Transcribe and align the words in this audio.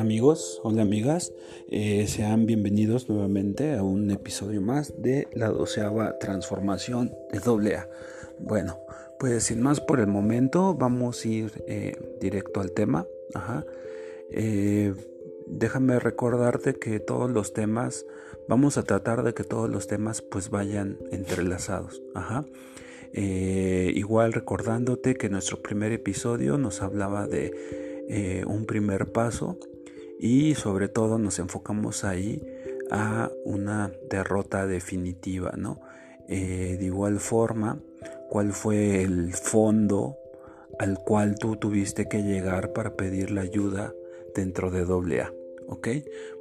Amigos, 0.00 0.62
hola 0.64 0.80
amigas, 0.80 1.34
eh, 1.68 2.06
sean 2.06 2.46
bienvenidos 2.46 3.10
nuevamente 3.10 3.74
a 3.74 3.82
un 3.82 4.10
episodio 4.10 4.62
más 4.62 4.94
de 4.96 5.28
la 5.34 5.48
doceava 5.48 6.18
transformación 6.18 7.14
de 7.30 7.74
AA. 7.76 7.86
Bueno, 8.38 8.78
pues 9.18 9.44
sin 9.44 9.60
más 9.60 9.78
por 9.82 10.00
el 10.00 10.06
momento 10.06 10.74
vamos 10.74 11.22
a 11.22 11.28
ir 11.28 11.52
eh, 11.66 11.98
directo 12.18 12.62
al 12.62 12.72
tema. 12.72 13.06
Eh, 14.30 14.94
déjame 15.46 15.98
recordarte 15.98 16.72
que 16.72 16.98
todos 16.98 17.30
los 17.30 17.52
temas, 17.52 18.06
vamos 18.48 18.78
a 18.78 18.84
tratar 18.84 19.22
de 19.22 19.34
que 19.34 19.44
todos 19.44 19.68
los 19.68 19.86
temas 19.86 20.22
pues 20.22 20.48
vayan 20.48 20.96
entrelazados. 21.10 22.00
Igual 23.12 24.32
recordándote 24.32 25.14
que 25.16 25.28
nuestro 25.28 25.60
primer 25.60 25.92
episodio 25.92 26.56
nos 26.56 26.80
hablaba 26.80 27.26
de 27.26 28.44
un 28.46 28.64
primer 28.64 29.12
paso 29.12 29.58
y 30.20 30.54
sobre 30.54 30.88
todo 30.88 31.18
nos 31.18 31.38
enfocamos 31.38 32.04
ahí 32.04 32.46
a 32.90 33.30
una 33.44 33.90
derrota 34.10 34.66
definitiva, 34.66 35.54
¿no? 35.56 35.80
Eh, 36.28 36.76
de 36.78 36.84
igual 36.84 37.20
forma, 37.20 37.80
¿cuál 38.28 38.52
fue 38.52 39.02
el 39.02 39.32
fondo 39.32 40.18
al 40.78 40.98
cual 40.98 41.36
tú 41.38 41.56
tuviste 41.56 42.06
que 42.06 42.22
llegar 42.22 42.74
para 42.74 42.96
pedir 42.96 43.30
la 43.30 43.40
ayuda 43.40 43.94
dentro 44.34 44.70
de 44.70 44.82
AA? 44.82 45.32
¿Ok? 45.66 45.88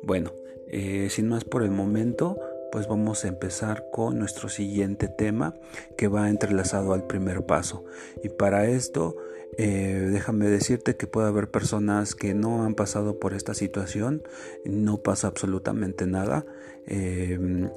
Bueno, 0.04 0.34
eh, 0.68 1.08
sin 1.09 1.30
más 1.30 1.46
por 1.46 1.64
el 1.64 1.72
momento, 1.72 2.38
pues 2.73 2.88
vamos 2.88 3.23
a 3.23 3.30
empezar 3.30 3.86
con 3.92 4.20
nuestro 4.20 4.50
siguiente 4.50 5.08
tema 5.08 5.56
que 5.98 6.09
va 6.09 6.30
entrelazado 6.30 6.94
al 6.94 7.08
primer 7.08 7.46
paso. 7.46 7.86
Y 8.23 8.30
para 8.30 8.68
esto 8.68 9.16
eh, 9.62 10.08
déjame 10.09 10.48
decirte 10.48 10.95
que 10.95 11.05
puede 11.05 11.27
haber 11.27 11.52
personas 11.52 12.16
que 12.16 12.34
no 12.34 12.64
han 12.64 12.75
pasado 12.75 13.20
por 13.20 13.34
esta 13.34 13.53
situación, 13.53 14.23
no 14.64 15.00
pasa 15.03 15.28
absolutamente 15.28 16.06
nada. 16.08 16.45
Em, 16.88 17.69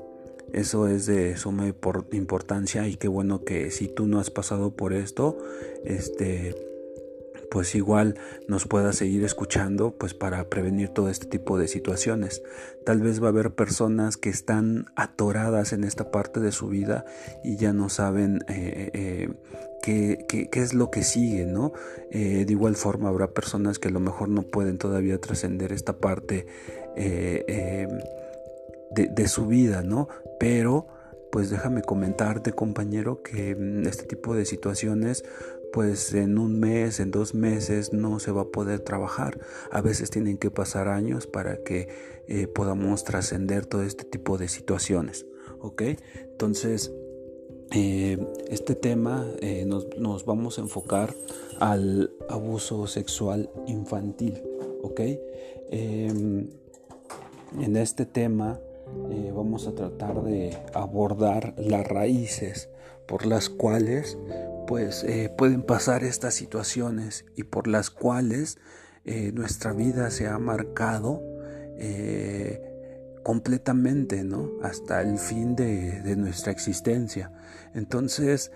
eso 0.53 0.87
es 0.87 1.07
de 1.07 1.37
suma 1.37 1.67
importancia 2.12 2.87
y 2.87 2.95
qué 2.95 3.09
bueno 3.09 3.42
que 3.42 3.73
si 3.73 3.89
tú 3.89 4.07
no 4.07 4.20
has 4.20 4.31
pasado 4.31 4.77
por 4.77 4.92
esto, 4.92 5.37
este, 5.84 6.55
pues 7.51 7.75
igual 7.75 8.14
nos 8.47 8.69
pueda 8.69 8.92
seguir 8.92 9.25
escuchando 9.25 9.91
pues 9.98 10.14
para 10.14 10.48
prevenir 10.48 10.91
todo 10.91 11.09
este 11.09 11.27
tipo 11.27 11.59
de 11.59 11.67
situaciones. 11.67 12.45
Tal 12.87 13.01
vez 13.01 13.20
va 13.20 13.27
a 13.27 13.31
haber 13.31 13.57
personas 13.57 14.17
que 14.17 14.31
están 14.31 14.87
atoradas 14.95 15.73
en 15.73 15.83
esta 15.83 16.12
parte 16.12 16.39
de 16.39 16.53
su 16.53 16.69
vida 16.69 17.05
y 17.42 17.57
ya 17.57 17.73
no 17.73 17.89
saben 17.89 18.45
eh, 18.47 18.91
eh, 18.95 19.29
qué, 19.83 20.49
es 20.53 20.75
lo 20.75 20.91
que 20.91 21.03
sigue, 21.03 21.45
¿no? 21.45 21.73
Eh, 22.11 22.45
de 22.47 22.53
igual 22.53 22.77
forma 22.77 23.09
habrá 23.09 23.33
personas 23.33 23.79
que 23.79 23.89
a 23.89 23.91
lo 23.91 24.01
mejor 24.01 24.29
no 24.29 24.43
pueden 24.43 24.79
todavía 24.79 25.19
trascender 25.19 25.73
esta 25.73 25.99
parte 25.99 26.47
de, 26.97 27.89
de 28.95 29.29
su 29.29 29.47
vida, 29.47 29.83
¿no? 29.83 30.09
Pero 30.39 30.87
pues 31.31 31.49
déjame 31.49 31.81
comentarte 31.83 32.53
compañero 32.53 33.23
que 33.23 33.57
mm, 33.57 33.87
este 33.87 34.05
tipo 34.05 34.35
de 34.35 34.45
situaciones 34.45 35.25
pues 35.73 36.13
en 36.13 36.39
un 36.39 36.61
mes, 36.61 37.01
en 37.01 37.11
dos 37.11 37.35
meses 37.35 37.95
no 37.95 38.21
se 38.21 38.31
va 38.31 38.43
a 38.43 38.49
poder 38.49 38.81
trabajar. 38.81 39.41
A 39.71 39.81
veces 39.81 40.11
tienen 40.11 40.37
que 40.37 40.51
pasar 40.51 40.89
años 40.89 41.27
para 41.27 41.57
que 41.65 41.89
eh, 42.29 42.47
podamos 42.47 43.05
trascender 43.05 43.65
todo 43.65 43.83
este 43.83 44.05
tipo 44.05 44.37
de 44.37 44.49
situaciones. 44.49 45.27
¿Ok? 45.61 45.83
Entonces, 46.15 46.93
eh, 47.75 48.19
este 48.48 48.75
tema 48.75 49.27
eh, 49.41 49.65
nos, 49.67 49.87
nos, 49.98 50.25
vamos 50.25 50.59
a 50.59 50.62
enfocar 50.62 51.15
al 51.61 52.11
abuso 52.29 52.87
sexual 52.87 53.51
infantil. 53.67 54.42
¿Ok? 54.83 55.01
Em, 55.70 56.51
en 57.61 57.77
este 57.77 58.07
tema 58.07 58.61
vamos 59.35 59.67
a 59.67 59.74
tratar 59.74 60.23
de 60.23 60.57
abordar 60.74 61.55
las 61.57 61.86
raíces 61.86 62.69
por 63.07 63.27
las 63.27 63.48
cuales 63.48 64.18
pues 64.67 65.05
eh, 65.05 65.30
pueden 65.36 65.63
pasar 65.63 66.05
estas 66.05 66.35
situaciones 66.35 67.24
y 67.36 67.45
por 67.45 67.67
las 67.67 67.91
cuales 67.91 68.58
eh, 69.05 69.33
nuestra 69.35 69.73
vida 69.73 70.11
se 70.11 70.29
ha 70.29 70.39
marcado 70.39 71.23
eh, 71.77 72.72
completamente, 73.23 74.25
¿no? 74.25 74.51
Hasta 74.63 75.03
el 75.03 75.19
fin 75.19 75.57
de, 75.57 76.17
nuestra 76.17 76.53
existencia. 76.53 77.33
Entonces, 77.75 78.53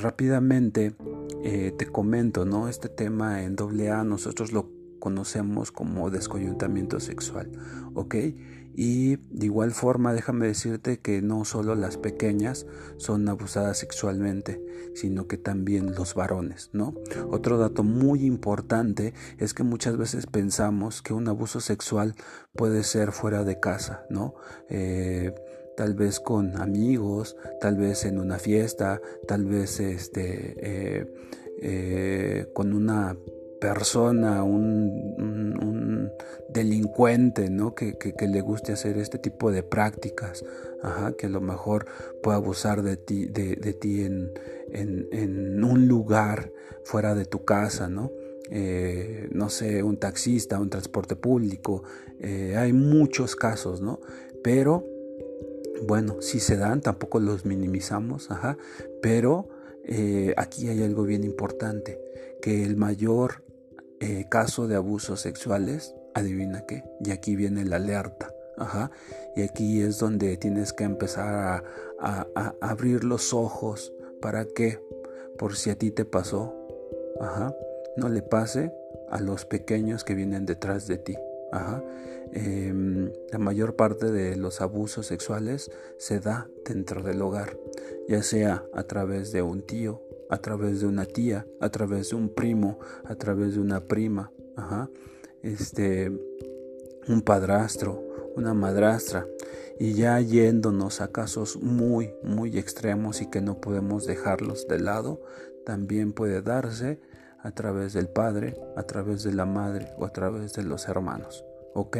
rápidamente 0.00 0.94
te 1.42 1.86
comento, 1.86 2.44
¿no? 2.44 2.68
Este 2.68 2.88
tema 2.88 3.42
en 3.42 3.56
AA 3.58 4.04
nosotros 4.04 4.52
lo 4.52 4.73
conocemos 5.04 5.70
como 5.70 6.08
descoyuntamiento 6.08 6.98
sexual, 6.98 7.50
¿ok? 7.92 8.14
Y 8.74 9.16
de 9.16 9.44
igual 9.44 9.72
forma, 9.72 10.14
déjame 10.14 10.46
decirte 10.46 10.98
que 10.98 11.20
no 11.20 11.44
solo 11.44 11.74
las 11.74 11.98
pequeñas 11.98 12.64
son 12.96 13.28
abusadas 13.28 13.76
sexualmente, 13.76 14.64
sino 14.94 15.26
que 15.26 15.36
también 15.36 15.94
los 15.94 16.14
varones, 16.14 16.70
¿no? 16.72 16.94
Otro 17.30 17.58
dato 17.58 17.84
muy 17.84 18.24
importante 18.24 19.12
es 19.36 19.52
que 19.52 19.62
muchas 19.62 19.98
veces 19.98 20.26
pensamos 20.26 21.02
que 21.02 21.12
un 21.12 21.28
abuso 21.28 21.60
sexual 21.60 22.14
puede 22.54 22.82
ser 22.82 23.12
fuera 23.12 23.44
de 23.44 23.60
casa, 23.60 24.06
¿no? 24.08 24.34
Eh, 24.70 25.34
tal 25.76 25.92
vez 25.92 26.18
con 26.18 26.56
amigos, 26.56 27.36
tal 27.60 27.76
vez 27.76 28.06
en 28.06 28.18
una 28.18 28.38
fiesta, 28.38 29.02
tal 29.28 29.44
vez 29.44 29.80
este, 29.80 30.54
eh, 30.56 31.14
eh, 31.60 32.50
con 32.54 32.72
una 32.72 33.14
persona, 33.64 34.42
un, 34.42 36.12
delincuente, 36.50 37.48
¿no? 37.48 37.74
Que, 37.74 37.96
le 38.28 38.40
guste 38.42 38.72
hacer 38.72 38.98
este 38.98 39.18
tipo 39.18 39.50
de 39.50 39.62
prácticas, 39.62 40.44
que 41.16 41.26
a 41.26 41.28
lo 41.30 41.40
mejor 41.40 41.86
pueda 42.22 42.36
abusar 42.36 42.82
de 42.82 42.96
ti, 42.98 43.26
de, 43.26 43.72
ti 43.72 44.04
en, 44.04 45.64
un 45.64 45.88
lugar 45.88 46.52
fuera 46.84 47.14
de 47.14 47.24
tu 47.24 47.44
casa, 47.44 47.88
¿no? 47.88 48.12
Eh, 48.50 49.28
no 49.32 49.48
sé, 49.48 49.82
un 49.82 49.96
taxista, 49.96 50.60
un 50.60 50.68
transporte 50.68 51.16
público, 51.16 51.82
eh, 52.20 52.56
hay 52.58 52.74
muchos 52.74 53.34
casos, 53.34 53.80
¿no? 53.80 54.00
Pero, 54.42 54.84
bueno, 55.88 56.20
si 56.20 56.38
se 56.38 56.58
dan, 56.58 56.82
tampoco 56.82 57.18
los 57.18 57.46
minimizamos, 57.46 58.30
ajá, 58.30 58.58
pero 59.00 59.48
eh, 59.86 60.34
aquí 60.36 60.68
hay 60.68 60.82
algo 60.82 61.04
bien 61.04 61.24
importante, 61.24 61.98
que 62.42 62.62
el 62.62 62.76
mayor 62.76 63.42
eh, 64.00 64.26
caso 64.28 64.66
de 64.66 64.76
abusos 64.76 65.20
sexuales, 65.20 65.94
adivina 66.14 66.64
qué, 66.66 66.84
y 67.00 67.10
aquí 67.10 67.36
viene 67.36 67.64
la 67.64 67.76
alerta. 67.76 68.32
Ajá. 68.56 68.90
Y 69.34 69.42
aquí 69.42 69.82
es 69.82 69.98
donde 69.98 70.36
tienes 70.36 70.72
que 70.72 70.84
empezar 70.84 71.62
a, 72.00 72.54
abrir 72.60 73.04
los 73.04 73.32
ojos 73.32 73.92
para 74.20 74.44
que, 74.44 74.78
por 75.38 75.56
si 75.56 75.70
a 75.70 75.76
ti 75.76 75.90
te 75.90 76.04
pasó, 76.04 76.54
ajá, 77.20 77.54
no 77.96 78.08
le 78.08 78.22
pase 78.22 78.72
a 79.10 79.20
los 79.20 79.44
pequeños 79.44 80.04
que 80.04 80.14
vienen 80.14 80.46
detrás 80.46 80.86
de 80.86 80.98
ti. 80.98 81.16
Ajá. 81.50 81.82
Em, 82.32 83.12
la 83.30 83.38
mayor 83.38 83.76
parte 83.76 84.10
de 84.10 84.36
los 84.36 84.60
abusos 84.60 85.06
sexuales 85.06 85.70
se 85.98 86.20
da 86.20 86.48
dentro 86.64 87.02
del 87.02 87.22
hogar, 87.22 87.56
ya 88.08 88.22
sea 88.22 88.64
a 88.72 88.82
través 88.84 89.30
de 89.30 89.42
un 89.42 89.62
tío, 89.62 90.02
a 90.30 90.38
través 90.38 90.80
de 90.80 90.86
una 90.86 91.04
tía, 91.04 91.46
a 91.60 91.68
través 91.68 92.10
de 92.10 92.16
un 92.16 92.28
primo, 92.28 92.78
a 93.04 93.14
través 93.14 93.54
de 93.54 93.60
una 93.60 93.80
prima, 93.80 94.30
este, 95.42 96.10
un 97.08 97.22
padrastro, 97.22 98.02
una 98.36 98.54
madrastra, 98.54 99.26
y 99.78 99.94
ya 99.94 100.20
yéndonos 100.20 101.00
a 101.00 101.08
casos 101.08 101.56
muy, 101.60 102.14
muy 102.22 102.58
extremos 102.58 103.20
y 103.20 103.26
que 103.26 103.40
no 103.40 103.60
podemos 103.60 104.06
dejarlos 104.06 104.68
de 104.68 104.78
lado, 104.78 105.20
también 105.64 106.12
puede 106.12 106.42
darse 106.42 107.00
a 107.40 107.50
través 107.50 107.92
del 107.92 108.08
padre, 108.08 108.56
a 108.76 108.84
través 108.84 109.22
de 109.22 109.32
la 109.32 109.46
madre 109.46 109.92
o 109.98 110.04
a 110.04 110.10
través 110.10 110.54
de 110.54 110.62
los 110.62 110.88
hermanos. 110.88 111.44
¿Ok? 111.74 111.98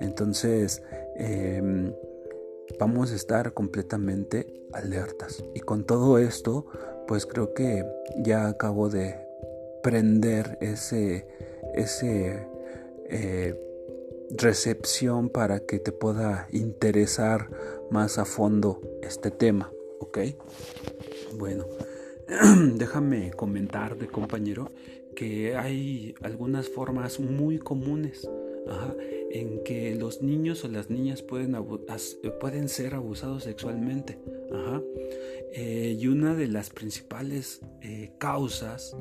Entonces, 0.00 0.82
em, 1.16 1.92
vamos 2.78 3.12
a 3.12 3.14
estar 3.14 3.52
completamente 3.54 4.46
alertas. 4.72 5.44
Y 5.54 5.60
con 5.60 5.84
todo 5.84 6.18
esto, 6.18 6.66
pues 7.06 7.26
creo 7.26 7.54
que 7.54 7.84
ya 8.18 8.48
acabo 8.48 8.88
de 8.88 9.16
prender 9.82 10.58
ese, 10.60 11.26
ese 11.74 12.46
eh, 13.10 13.54
recepción 14.30 15.28
para 15.28 15.60
que 15.60 15.78
te 15.78 15.92
pueda 15.92 16.48
interesar 16.50 17.50
más 17.90 18.18
a 18.18 18.24
fondo 18.24 18.80
este 19.02 19.30
tema, 19.30 19.70
¿ok? 20.00 20.18
Bueno, 21.38 21.66
déjame 22.76 23.30
comentarte, 23.32 24.06
compañero, 24.06 24.70
que 25.14 25.56
hay 25.56 26.14
algunas 26.22 26.68
formas 26.68 27.20
muy 27.20 27.58
comunes 27.58 28.28
en 29.34 29.64
que 29.64 29.96
los 29.96 30.22
niños 30.22 30.64
o 30.64 30.68
las 30.68 30.90
niñas 30.90 31.20
pueden, 31.20 31.56
pueden 32.40 32.68
ser 32.68 32.94
abusados 32.94 33.42
sexualmente. 33.42 34.16
Eh, 35.52 35.96
y 35.98 36.06
una 36.06 36.36
de 36.36 36.46
las 36.46 36.70
principales 36.70 37.60
eh, 37.80 38.12
causas 38.18 38.96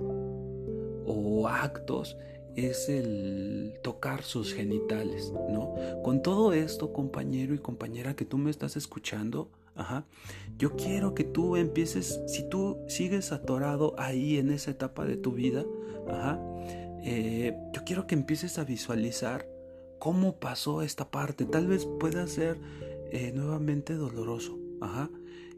o 1.05 1.47
actos 1.47 2.17
es 2.55 2.89
el 2.89 3.75
tocar 3.83 4.23
sus 4.23 4.55
genitales, 4.55 5.31
¿no? 5.51 5.75
Con 6.03 6.23
todo 6.23 6.51
esto, 6.53 6.93
compañero 6.93 7.53
y 7.53 7.59
compañera 7.59 8.15
que 8.15 8.25
tú 8.25 8.39
me 8.39 8.49
estás 8.49 8.75
escuchando, 8.75 9.51
ajá, 9.75 10.05
yo 10.57 10.75
quiero 10.75 11.13
que 11.13 11.25
tú 11.25 11.57
empieces, 11.57 12.19
si 12.25 12.49
tú 12.49 12.79
sigues 12.87 13.31
atorado 13.31 13.93
ahí 13.99 14.37
en 14.37 14.49
esa 14.49 14.71
etapa 14.71 15.05
de 15.05 15.17
tu 15.17 15.31
vida, 15.31 15.63
ajá, 16.07 16.39
eh, 17.05 17.55
yo 17.71 17.83
quiero 17.83 18.07
que 18.07 18.15
empieces 18.15 18.57
a 18.57 18.63
visualizar 18.63 19.52
cómo 20.03 20.35
pasó 20.35 20.81
esta 20.81 21.09
parte. 21.09 21.45
Tal 21.45 21.65
vez 21.65 21.85
pueda 21.85 22.27
ser 22.27 22.59
eh, 23.13 23.31
nuevamente 23.33 23.93
doloroso, 23.93 24.59
ajá, 24.81 25.09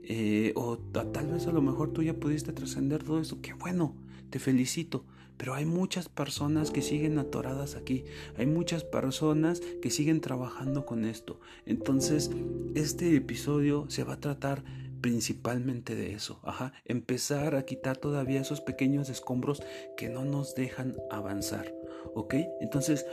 eh, 0.03 0.53
o 0.55 0.77
tal 0.77 1.31
vez 1.31 1.47
a 1.47 1.51
lo 1.51 1.63
mejor 1.63 1.93
tú 1.93 2.03
ya 2.03 2.13
pudiste 2.13 2.53
trascender 2.53 3.03
todo 3.03 3.19
eso. 3.19 3.41
Qué 3.41 3.53
bueno, 3.53 3.95
te 4.29 4.37
felicito. 4.37 5.03
Pero 5.35 5.55
hay 5.55 5.65
muchas 5.65 6.09
personas 6.09 6.69
que 6.69 6.83
siguen 6.83 7.17
atoradas 7.17 7.73
aquí. 7.73 8.05
Hay 8.37 8.45
muchas 8.45 8.83
personas 8.83 9.61
que 9.81 9.89
siguen 9.89 10.21
trabajando 10.21 10.85
con 10.85 11.05
esto. 11.05 11.39
Entonces, 11.65 12.29
este 12.75 13.15
episodio 13.15 13.85
se 13.89 14.03
va 14.03 14.13
a 14.13 14.19
tratar 14.19 14.63
principalmente 15.01 15.95
de 15.95 16.13
eso. 16.13 16.39
Ajá. 16.43 16.71
Empezar 16.85 17.55
a 17.55 17.65
quitar 17.65 17.97
todavía 17.97 18.41
esos 18.41 18.61
pequeños 18.61 19.09
escombros 19.09 19.63
que 19.97 20.09
no 20.09 20.23
nos 20.23 20.53
dejan 20.53 20.95
avanzar. 21.09 21.73
¿Ok? 22.13 22.35
Entonces, 22.59 23.05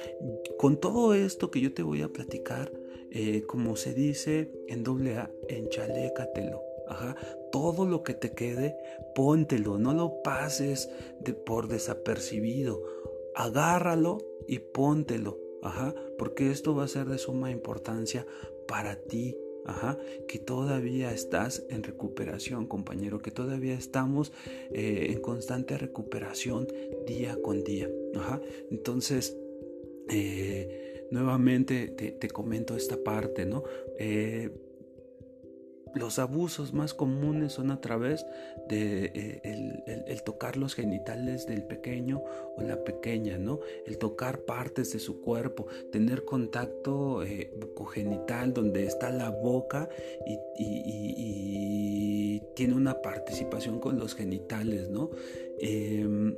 con 0.58 0.78
todo 0.78 1.14
esto 1.14 1.50
que 1.50 1.60
yo 1.60 1.72
te 1.72 1.82
voy 1.82 2.02
a 2.02 2.08
platicar, 2.08 2.72
eh, 3.10 3.42
como 3.46 3.76
se 3.76 3.92
dice 3.92 4.50
en 4.68 4.84
doble 4.84 5.16
A, 5.16 5.30
enchalécatelo. 5.48 6.62
Ajá. 6.88 7.16
Todo 7.50 7.86
lo 7.86 8.02
que 8.02 8.14
te 8.14 8.32
quede, 8.32 8.76
póntelo, 9.14 9.78
no 9.78 9.92
lo 9.92 10.22
pases 10.22 10.90
de, 11.20 11.34
por 11.34 11.68
desapercibido. 11.68 12.82
Agárralo 13.34 14.18
y 14.46 14.58
póntelo. 14.58 15.38
Ajá. 15.62 15.94
Porque 16.18 16.50
esto 16.50 16.74
va 16.74 16.84
a 16.84 16.88
ser 16.88 17.06
de 17.06 17.18
suma 17.18 17.50
importancia 17.50 18.26
para 18.66 18.96
ti. 18.96 19.36
Ajá, 19.64 19.98
que 20.26 20.38
todavía 20.38 21.12
estás 21.12 21.64
en 21.68 21.82
recuperación, 21.84 22.66
compañero, 22.66 23.20
que 23.20 23.30
todavía 23.30 23.74
estamos 23.74 24.32
eh, 24.72 25.06
en 25.10 25.20
constante 25.20 25.78
recuperación 25.78 26.66
día 27.06 27.36
con 27.42 27.62
día. 27.62 27.88
Ajá, 28.16 28.40
entonces, 28.70 29.36
eh, 30.08 31.06
nuevamente 31.10 31.88
te, 31.88 32.28
comento 32.28 32.76
esta 32.76 32.96
parte, 33.02 33.46
¿no? 33.46 33.62
Eh, 33.98 34.50
los 35.94 36.18
abusos 36.18 36.72
más 36.72 36.94
comunes 36.94 37.52
son 37.52 37.70
a 37.70 37.80
través 37.80 38.26
de 38.68 39.04
eh, 39.14 40.02
el, 40.06 40.22
tocar 40.22 40.56
los 40.56 40.74
genitales 40.74 41.46
del 41.46 41.62
pequeño 41.62 42.22
o 42.56 42.62
la 42.62 42.82
pequeña, 42.84 43.38
¿no? 43.38 43.60
El 43.86 43.98
tocar 43.98 44.40
partes 44.40 44.92
de 44.92 44.98
su 44.98 45.20
cuerpo, 45.20 45.66
tener 45.90 46.24
contacto 46.24 47.22
eh, 47.22 47.52
bucogenital 47.58 48.52
donde 48.52 48.86
está 48.86 49.10
la 49.10 49.30
boca 49.30 49.88
y, 50.26 50.38
tiene 52.54 52.74
una 52.74 53.00
participación 53.00 53.80
con 53.80 53.98
los 53.98 54.14
genitales, 54.14 54.90
¿no? 54.90 55.10
Em, 55.58 56.36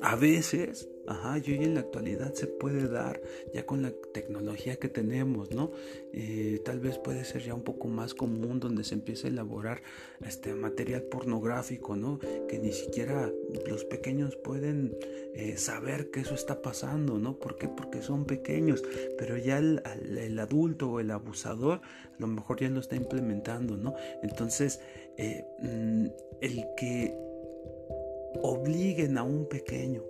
a 0.00 0.16
veces 0.16 0.88
Ajá, 1.08 1.38
y 1.38 1.52
hoy 1.52 1.64
en 1.64 1.72
la 1.72 1.80
actualidad 1.80 2.34
se 2.34 2.46
puede 2.46 2.86
dar 2.86 3.22
ya 3.54 3.64
con 3.64 3.80
la 3.80 3.90
tecnología 4.12 4.76
que 4.76 4.90
tenemos, 4.90 5.50
¿no? 5.52 5.72
Eh, 6.12 6.60
tal 6.66 6.80
vez 6.80 6.98
puede 6.98 7.24
ser 7.24 7.42
ya 7.42 7.54
un 7.54 7.62
poco 7.62 7.88
más 7.88 8.12
común 8.12 8.60
donde 8.60 8.84
se 8.84 8.94
empieza 8.94 9.26
a 9.26 9.30
elaborar 9.30 9.80
este 10.20 10.54
material 10.54 11.04
pornográfico, 11.04 11.96
¿no? 11.96 12.18
Que 12.46 12.58
ni 12.58 12.72
siquiera 12.72 13.32
los 13.66 13.86
pequeños 13.86 14.36
pueden 14.36 14.98
eh, 15.34 15.56
saber 15.56 16.10
que 16.10 16.20
eso 16.20 16.34
está 16.34 16.60
pasando, 16.60 17.18
¿no? 17.18 17.38
¿Por 17.38 17.56
qué? 17.56 17.68
Porque 17.68 18.02
son 18.02 18.26
pequeños, 18.26 18.84
pero 19.16 19.38
ya 19.38 19.56
el, 19.56 19.80
el, 20.18 20.38
adulto 20.38 20.90
o 20.90 21.00
el 21.00 21.10
abusador 21.10 21.80
a 21.80 22.16
lo 22.18 22.26
mejor 22.26 22.60
ya 22.60 22.68
lo 22.68 22.80
está 22.80 22.96
implementando, 22.96 23.78
¿no? 23.78 23.94
Entonces, 24.22 24.80
eh, 25.16 25.46
mm, 25.62 26.06
el 26.42 26.66
que 26.76 27.16
obliguen 28.42 29.16
a 29.16 29.22
un 29.22 29.48
pequeño 29.48 30.02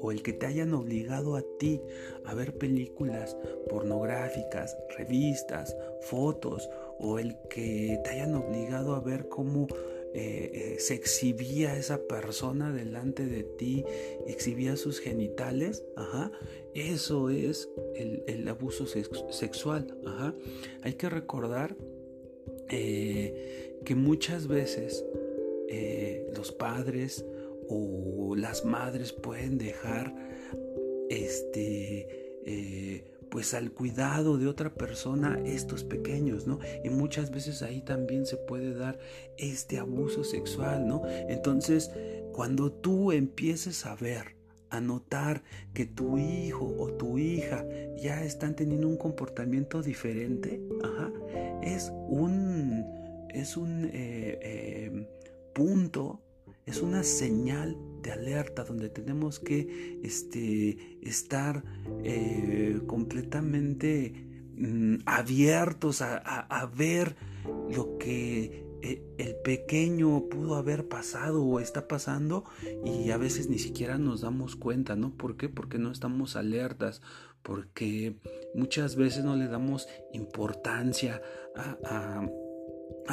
o 0.00 0.12
el 0.12 0.22
que 0.22 0.32
te 0.32 0.46
hayan 0.46 0.74
obligado 0.74 1.36
a 1.36 1.42
ti 1.58 1.80
a 2.24 2.34
ver 2.34 2.56
películas 2.56 3.36
pornográficas, 3.68 4.76
revistas, 4.96 5.76
fotos, 6.00 6.68
o 6.98 7.18
el 7.18 7.36
que 7.50 8.00
te 8.04 8.10
hayan 8.10 8.34
obligado 8.34 8.94
a 8.94 9.00
ver 9.00 9.28
cómo 9.28 9.66
eh, 10.18 10.50
eh, 10.54 10.76
se 10.78 10.94
exhibía 10.94 11.76
esa 11.76 11.98
persona 12.06 12.72
delante 12.72 13.26
de 13.26 13.42
ti, 13.42 13.84
exhibía 14.26 14.78
sus 14.78 14.98
genitales, 14.98 15.84
ajá, 15.94 16.32
eso 16.74 17.28
es 17.28 17.68
el, 17.94 18.48
abuso 18.48 18.86
sexual. 18.86 19.94
Ajá. 20.06 20.34
Hay 20.80 20.94
que 20.94 21.10
recordar 21.10 21.76
eh, 22.70 23.78
que 23.84 23.94
muchas 23.94 24.46
veces 24.46 25.04
los 26.34 26.52
padres, 26.52 27.26
o 27.68 28.34
las 28.36 28.64
madres 28.64 29.12
pueden 29.12 29.58
dejar 29.58 30.14
este 31.08 32.26
eh, 32.44 33.16
pues 33.30 33.54
al 33.54 33.72
cuidado 33.72 34.38
de 34.38 34.46
otra 34.46 34.72
persona 34.72 35.38
estos 35.44 35.84
pequeños, 35.84 36.46
¿no? 36.46 36.60
Y 36.84 36.90
muchas 36.90 37.30
veces 37.30 37.62
ahí 37.62 37.82
también 37.82 38.24
se 38.24 38.36
puede 38.36 38.74
dar 38.74 38.98
este 39.36 39.78
abuso 39.78 40.24
sexual, 40.24 40.86
¿no? 40.86 41.02
Entonces, 41.28 41.90
cuando 42.32 42.72
tú 42.72 43.12
empieces 43.12 43.84
a 43.84 43.96
ver, 43.96 44.36
a 44.70 44.80
notar 44.80 45.42
que 45.74 45.86
tu 45.86 46.18
hijo 46.18 46.74
o 46.78 46.92
tu 46.92 47.18
hija 47.18 47.64
ya 47.96 48.24
están 48.24 48.54
teniendo 48.54 48.88
un 48.88 48.96
comportamiento 48.96 49.82
diferente, 49.82 50.60
es 51.62 51.92
un, 52.08 52.84
es 53.30 53.56
un 53.56 53.86
eh, 53.86 54.38
eh, 54.42 55.08
punto 55.54 56.25
es 56.66 56.82
una 56.82 57.04
señal 57.04 57.76
de 58.02 58.10
alerta 58.10 58.64
donde 58.64 58.88
tenemos 58.88 59.38
que 59.38 60.00
este, 60.02 60.98
estar 61.00 61.62
eh, 62.02 62.80
completamente 62.88 64.12
mm, 64.56 64.96
abiertos 65.06 66.02
a, 66.02 66.70
ver 66.76 67.14
lo 67.70 67.96
que 67.98 68.66
eh, 68.82 69.02
el 69.16 69.36
pequeño 69.36 70.28
pudo 70.28 70.56
haber 70.56 70.88
pasado 70.88 71.44
o 71.44 71.60
está 71.60 71.86
pasando 71.86 72.44
y 72.84 73.10
a 73.10 73.16
veces 73.16 73.48
ni 73.48 73.60
siquiera 73.60 73.96
nos 73.96 74.22
damos 74.22 74.56
cuenta, 74.56 74.96
¿no? 74.96 75.16
¿Por 75.16 75.36
qué? 75.36 75.48
Porque 75.48 75.78
no 75.78 75.92
estamos 75.92 76.34
alertas, 76.34 77.00
porque 77.42 78.16
muchas 78.56 78.96
veces 78.96 79.24
no 79.24 79.36
le 79.36 79.46
damos 79.46 79.86
importancia 80.12 81.22
a 81.54 81.78
a 81.84 82.28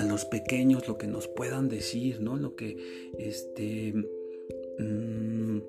los 0.02 0.26
pequeños 0.26 0.88
lo 0.88 0.98
que 0.98 1.06
nos 1.06 1.28
puedan 1.28 1.70
decir, 1.70 2.20
¿no? 2.20 2.36
Lo 2.38 2.56
que 2.56 3.12
este 3.20 3.94
mm, 4.80 5.60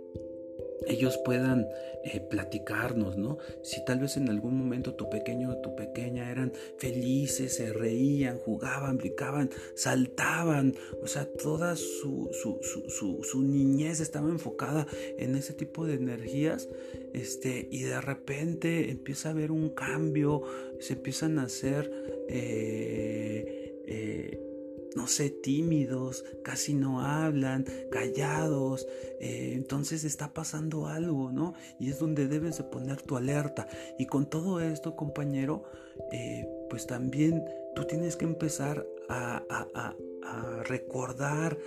ellos 0.87 1.19
puedan 1.25 1.67
eh, 2.05 2.21
platicarnos, 2.21 3.17
¿no? 3.17 3.39
Si 3.63 3.85
tal 3.85 4.01
vez 4.01 4.17
en 4.17 4.29
algún 4.29 4.57
momento 4.57 4.95
tu 4.95 5.09
pequeño 5.09 5.51
o 5.51 5.57
tu 5.57 5.75
pequeña 5.75 6.31
eran 6.31 6.53
felices, 6.79 7.57
se 7.57 7.73
reían, 7.73 8.39
jugaban, 8.39 8.99
brincaban, 8.99 9.51
saltaban, 9.75 10.75
o 11.03 11.07
sea, 11.07 11.27
toda 11.27 11.77
su, 11.77 12.31
su, 12.33 12.61
su, 13.23 13.43
niñez 13.43 14.01
estaba 14.01 14.29
enfocada 14.29 14.87
en 15.19 15.37
ese 15.37 15.55
tipo 15.55 15.87
de 15.87 15.95
energías, 15.95 16.69
este, 17.13 17.69
y 17.71 17.83
de 17.83 18.01
repente 18.01 18.91
empieza 18.91 19.29
a 19.29 19.33
haber 19.33 19.51
un 19.51 19.71
cambio, 19.71 20.43
se 20.81 20.95
empiezan 20.95 21.39
a 21.39 21.45
hacer... 21.45 21.91
Eh, 22.29 23.64
eh, 23.87 24.41
no 24.95 25.09
sé, 25.09 25.31
tímidos, 25.31 26.25
casi 26.43 26.75
no 26.75 27.01
hablan, 27.01 27.65
callados, 27.91 28.87
eh, 29.21 29.53
entonces 29.55 30.05
está 30.05 30.33
pasando 30.33 30.87
algo, 30.87 31.33
¿no? 31.33 31.55
Y 31.81 31.91
es 31.91 31.99
donde 31.99 32.29
debes 32.29 32.59
de 32.59 32.65
poner 32.65 33.03
tu 33.03 33.17
alerta. 33.17 33.67
Y 33.99 34.07
con 34.07 34.27
todo 34.27 34.61
esto, 34.61 34.95
compañero, 34.95 35.65
eh, 36.13 36.47
pues 36.71 36.87
también 36.87 37.45
tú 37.75 37.85
tienes 37.85 38.17
que 38.17 38.25
empezar 38.25 38.87
a, 39.09 39.43
a 39.49 40.63
recordar, 40.65 41.59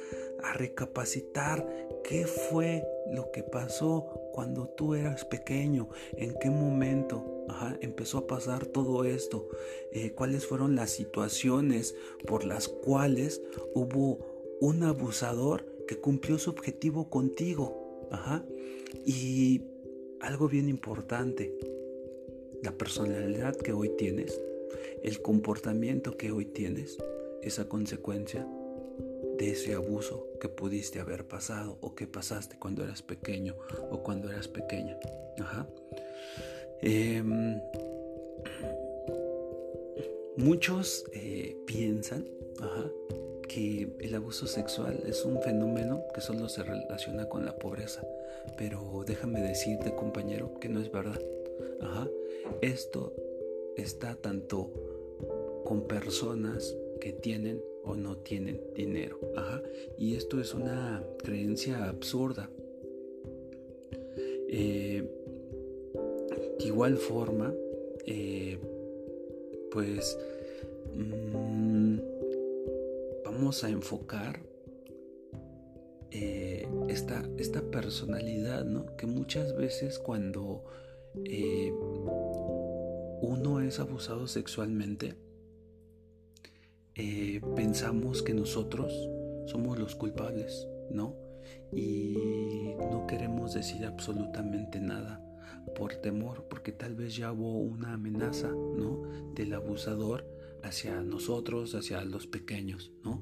a 0.42 0.54
recapacitar 0.54 1.68
qué 2.04 2.26
fue 2.26 2.86
lo 3.12 3.32
que 3.32 3.44
pasó 3.44 4.27
cuando 4.38 4.68
tú 4.68 4.94
eras 4.94 5.26
pequeño, 5.26 5.90
en 6.16 6.36
qué 6.40 6.52
momento, 6.52 7.48
empezó 7.82 8.20
a 8.20 8.28
pasar 8.28 8.68
todo 8.68 9.04
esto, 9.04 9.48
eh, 9.92 10.12
cuáles 10.12 10.46
fueron 10.46 10.76
las 10.76 10.92
situaciones 10.92 11.96
por 12.28 12.46
las 12.46 12.68
cuales 12.68 13.42
hubo 13.74 14.20
un 14.62 14.84
abusador 14.84 15.66
que 15.88 15.98
cumplió 15.98 16.38
su 16.38 16.52
objetivo 16.52 17.10
contigo. 17.10 18.08
Y 19.04 19.64
algo 20.20 20.48
bien 20.48 20.70
importante, 20.70 21.58
la 22.62 22.78
personalidad 22.78 23.56
que 23.56 23.74
hoy 23.74 23.90
tienes, 23.98 24.40
el 25.02 25.20
comportamiento 25.24 26.16
que 26.16 26.32
hoy 26.32 26.46
tienes, 26.46 27.00
esa 27.42 27.68
consecuencia 27.68 28.48
de 29.38 29.52
ese 29.52 29.74
abuso 29.74 30.28
que 30.40 30.50
pudiste 30.50 31.00
haber 31.00 31.28
pasado 31.28 31.78
o 31.82 31.96
que 31.96 32.08
pasaste 32.08 32.58
cuando 32.60 32.84
eras 32.84 33.02
pequeño 33.02 33.56
o 33.92 34.04
cuando 34.04 34.30
eras 34.30 34.48
pequeña. 34.48 34.98
Em, 36.82 37.60
muchos 40.38 41.06
eh, 41.14 41.56
piensan 41.66 42.26
que 43.48 43.96
el 44.00 44.16
abuso 44.16 44.46
sexual 44.48 45.04
es 45.08 45.24
un 45.26 45.42
fenómeno 45.42 46.04
que 46.14 46.22
solo 46.22 46.50
se 46.50 46.64
relaciona 46.64 47.30
con 47.30 47.46
la 47.46 47.58
pobreza, 47.58 48.06
pero 48.58 49.04
déjame 49.06 49.42
decirte 49.42 49.96
compañero 49.96 50.60
que 50.60 50.70
no 50.70 50.82
es 50.82 50.92
verdad. 50.92 51.22
Esto 52.62 53.14
está 53.76 54.16
tanto 54.16 54.72
con 55.64 55.88
personas 55.88 56.76
que 57.00 57.14
tienen 57.14 57.62
o 57.88 57.96
no 57.96 58.18
tienen 58.18 58.60
dinero. 58.76 59.20
Y 59.98 60.16
esto 60.16 60.40
es 60.42 60.54
una 60.54 61.04
creencia 61.24 61.88
absurda. 61.88 62.50
Eh, 64.50 65.04
de 66.60 66.66
igual 66.66 66.98
forma, 66.98 67.54
eh, 68.06 68.58
pues 69.72 70.18
mm, 70.96 71.98
vamos 73.26 73.64
a 73.64 73.70
enfocar 73.70 74.42
eh, 76.12 76.68
esta, 76.88 77.24
esta, 77.38 77.62
personalidad, 77.62 78.66
¿no? 78.66 78.96
Que 78.96 79.06
muchas 79.06 79.56
veces 79.56 80.00
cuando 80.00 80.64
uno 83.22 83.60
es 83.62 83.80
abusado 83.80 84.28
sexualmente, 84.28 85.16
eh, 86.98 87.42
pensamos 87.56 88.24
que 88.24 88.34
nosotros 88.34 88.92
somos 89.46 89.78
los 89.78 89.96
culpables, 89.96 90.68
¿no? 90.90 91.16
Y 91.72 92.74
no 92.92 93.06
queremos 93.08 93.54
decir 93.54 93.86
absolutamente 93.86 94.80
nada 94.80 95.24
por 95.76 95.94
temor, 95.96 96.48
porque 96.50 96.72
tal 96.72 96.96
vez 96.96 97.16
ya 97.16 97.32
hubo 97.32 97.60
una 97.60 97.94
amenaza, 97.94 98.50
¿no? 98.50 99.04
Del 99.36 99.54
abusador 99.54 100.26
hacia 100.64 101.02
nosotros, 101.02 101.76
hacia 101.76 102.04
los 102.04 102.26
pequeños, 102.26 102.92
¿no? 103.04 103.22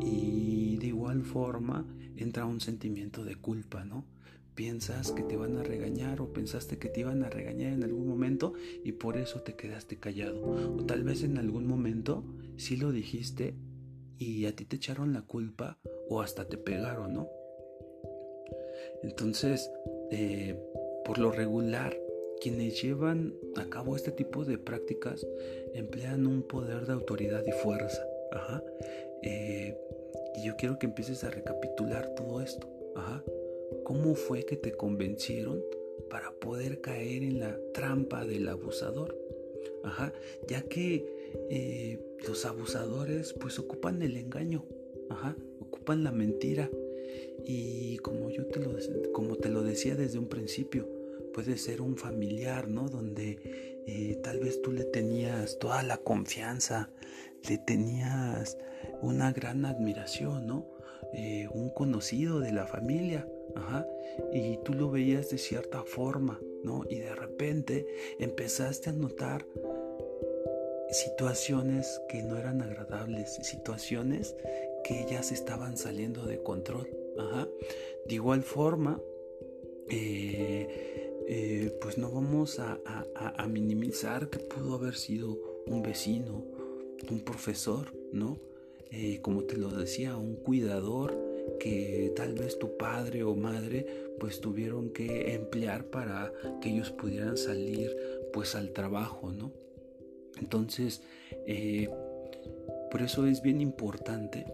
Y 0.00 0.78
de 0.78 0.86
igual 0.86 1.22
forma 1.22 1.86
entra 2.16 2.46
un 2.46 2.60
sentimiento 2.60 3.24
de 3.24 3.36
culpa, 3.36 3.84
¿no? 3.84 4.06
Piensas 4.54 5.12
que 5.12 5.22
te 5.22 5.36
van 5.36 5.56
a 5.56 5.62
regañar 5.62 6.20
o 6.20 6.32
pensaste 6.32 6.78
que 6.78 6.88
te 6.88 7.00
iban 7.00 7.22
a 7.22 7.30
regañar 7.30 7.72
en 7.72 7.84
algún 7.84 8.06
momento 8.06 8.54
y 8.84 8.92
por 8.92 9.16
eso 9.16 9.40
te 9.40 9.54
quedaste 9.54 9.98
callado. 9.98 10.42
O 10.76 10.84
tal 10.84 11.04
vez 11.04 11.22
en 11.22 11.38
algún 11.38 11.66
momento 11.66 12.24
sí 12.56 12.76
lo 12.76 12.92
dijiste 12.92 13.54
y 14.18 14.46
a 14.46 14.54
ti 14.54 14.64
te 14.64 14.76
echaron 14.76 15.12
la 15.12 15.22
culpa 15.22 15.78
o 16.08 16.20
hasta 16.20 16.48
te 16.48 16.56
pegaron, 16.56 17.14
¿no? 17.14 17.28
Entonces, 19.02 19.70
eh, 20.10 20.56
por 21.04 21.18
lo 21.18 21.32
regular, 21.32 21.96
quienes 22.40 22.80
llevan 22.82 23.34
a 23.56 23.68
cabo 23.68 23.96
este 23.96 24.12
tipo 24.12 24.44
de 24.44 24.58
prácticas 24.58 25.26
emplean 25.74 26.26
un 26.26 26.42
poder 26.42 26.86
de 26.86 26.92
autoridad 26.92 27.44
y 27.46 27.52
fuerza. 27.52 28.04
Ajá. 28.32 28.62
Eh, 29.22 29.76
y 30.36 30.44
yo 30.44 30.56
quiero 30.56 30.78
que 30.78 30.86
empieces 30.86 31.24
a 31.24 31.30
recapitular 31.30 32.14
todo 32.14 32.40
esto. 32.40 32.68
Ajá. 32.96 33.22
¿Cómo 33.92 34.14
fue 34.14 34.46
que 34.46 34.56
te 34.56 34.72
convencieron 34.72 35.62
para 36.08 36.32
poder 36.32 36.80
caer 36.80 37.22
en 37.22 37.40
la 37.40 37.58
trampa 37.74 38.24
del 38.24 38.48
abusador? 38.48 39.18
Ajá, 39.84 40.14
ya 40.48 40.62
que 40.62 41.04
eh, 41.50 42.00
los 42.26 42.46
abusadores 42.46 43.34
pues 43.34 43.58
ocupan 43.58 44.00
el 44.00 44.16
engaño, 44.16 44.64
ajá, 45.10 45.36
ocupan 45.60 46.04
la 46.04 46.10
mentira 46.10 46.70
y 47.44 47.98
como 47.98 48.30
yo 48.30 48.46
te 48.46 48.60
lo, 48.60 48.70
como 49.12 49.36
te 49.36 49.50
lo 49.50 49.62
decía 49.62 49.94
desde 49.94 50.18
un 50.18 50.26
principio, 50.26 50.88
puede 51.34 51.58
ser 51.58 51.82
un 51.82 51.98
familiar, 51.98 52.68
¿no? 52.68 52.88
Donde 52.88 53.82
eh, 53.86 54.18
tal 54.22 54.40
vez 54.40 54.62
tú 54.62 54.72
le 54.72 54.84
tenías 54.84 55.58
toda 55.58 55.82
la 55.82 55.98
confianza, 55.98 56.88
le 57.46 57.58
tenías 57.58 58.56
una 59.02 59.34
gran 59.34 59.66
admiración, 59.66 60.46
¿no? 60.46 60.66
Eh, 61.12 61.46
un 61.52 61.68
conocido 61.68 62.40
de 62.40 62.52
la 62.52 62.66
familia, 62.66 63.28
Ajá. 63.54 63.86
Y 64.32 64.58
tú 64.64 64.74
lo 64.74 64.90
veías 64.90 65.30
de 65.30 65.38
cierta 65.38 65.82
forma, 65.84 66.40
¿no? 66.62 66.84
Y 66.88 67.00
de 67.00 67.14
repente 67.14 67.86
empezaste 68.18 68.90
a 68.90 68.92
notar 68.92 69.46
situaciones 70.90 72.00
que 72.08 72.22
no 72.22 72.36
eran 72.36 72.60
agradables, 72.62 73.34
situaciones 73.42 74.36
que 74.84 75.06
ya 75.08 75.22
se 75.22 75.34
estaban 75.34 75.76
saliendo 75.76 76.24
de 76.24 76.42
control. 76.42 76.88
Ajá. 77.18 77.48
De 78.06 78.14
igual 78.14 78.42
forma, 78.42 79.00
eh, 79.88 81.02
eh, 81.28 81.78
pues 81.80 81.98
no 81.98 82.10
vamos 82.10 82.58
a, 82.58 82.78
minimizar 83.48 84.30
que 84.30 84.38
pudo 84.38 84.74
haber 84.74 84.94
sido 84.94 85.38
un 85.66 85.82
vecino, 85.82 86.44
un 87.10 87.20
profesor, 87.20 87.92
¿no? 88.12 88.38
Eh, 88.90 89.20
como 89.20 89.44
te 89.44 89.56
lo 89.56 89.68
decía, 89.68 90.16
un 90.16 90.36
cuidador, 90.36 91.16
que 91.58 92.12
tal 92.16 92.34
vez 92.34 92.58
tu 92.58 92.76
padre 92.76 93.22
o 93.24 93.34
madre 93.34 93.86
pues 94.18 94.40
tuvieron 94.40 94.90
que 94.90 95.34
emplear 95.34 95.84
para 95.84 96.32
que 96.60 96.70
ellos 96.70 96.90
pudieran 96.90 97.36
salir 97.36 97.96
pues 98.32 98.54
al 98.54 98.70
trabajo, 98.70 99.32
¿no? 99.32 99.52
Entonces, 100.40 101.02
eh, 101.46 101.88
por 102.90 103.02
eso 103.02 103.26
es 103.26 103.42
bien 103.42 103.60
importante 103.60 104.44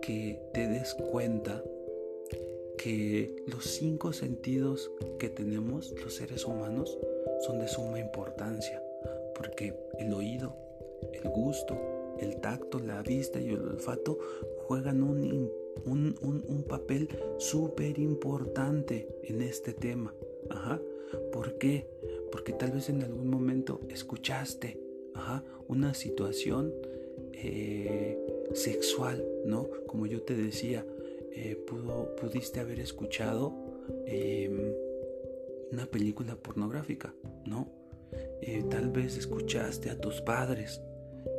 que 0.00 0.40
te 0.52 0.68
des 0.68 0.94
cuenta 0.94 1.62
que 2.76 3.34
los 3.46 3.64
cinco 3.64 4.12
sentidos 4.12 4.90
que 5.18 5.30
tenemos 5.30 5.94
los 6.02 6.14
seres 6.14 6.44
humanos 6.44 6.98
son 7.40 7.58
de 7.58 7.68
suma 7.68 7.98
importancia, 7.98 8.82
porque 9.34 9.74
el 9.98 10.12
oído, 10.12 10.56
el 11.12 11.28
gusto, 11.30 11.78
el 12.18 12.40
tacto, 12.40 12.78
la 12.78 13.02
vista 13.02 13.40
y 13.40 13.50
el 13.50 13.60
olfato 13.60 14.18
juegan 14.66 15.02
un, 15.02 15.50
un, 15.84 16.64
papel 16.68 17.08
súper 17.38 17.98
importante 17.98 19.08
en 19.22 19.42
este 19.42 19.72
tema. 19.72 20.14
Ajá. 20.50 20.80
¿Por 21.32 21.58
qué? 21.58 21.86
Porque 22.32 22.52
tal 22.52 22.72
vez 22.72 22.88
en 22.88 23.02
algún 23.02 23.28
momento 23.28 23.80
escuchaste 23.88 24.80
una 25.68 25.94
situación 25.94 26.72
eh, 27.32 28.18
sexual, 28.52 29.24
¿no? 29.44 29.68
Como 29.86 30.06
yo 30.06 30.22
te 30.22 30.34
decía, 30.34 30.84
eh, 31.32 31.56
pudo, 31.66 32.14
pudiste 32.16 32.60
haber 32.60 32.80
escuchado 32.80 33.54
em, 34.06 34.72
una 35.72 35.86
película 35.86 36.36
pornográfica, 36.36 37.14
¿no? 37.46 37.68
Eh, 38.40 38.64
tal 38.70 38.90
vez 38.90 39.16
escuchaste 39.16 39.90
a 39.90 40.00
tus 40.00 40.20
padres 40.20 40.80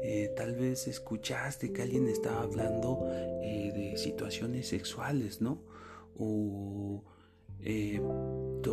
eh, 0.02 0.34
tal 0.36 0.56
vez 0.56 0.88
escuchaste 0.88 1.72
que 1.74 1.82
alguien 1.82 2.08
estaba 2.08 2.42
hablando 2.42 3.08
eh, 3.42 3.72
de 3.74 3.98
situaciones 3.98 4.68
sexuales, 4.68 5.42
¿no? 5.42 5.62
O 6.18 7.04
eh, 7.62 8.00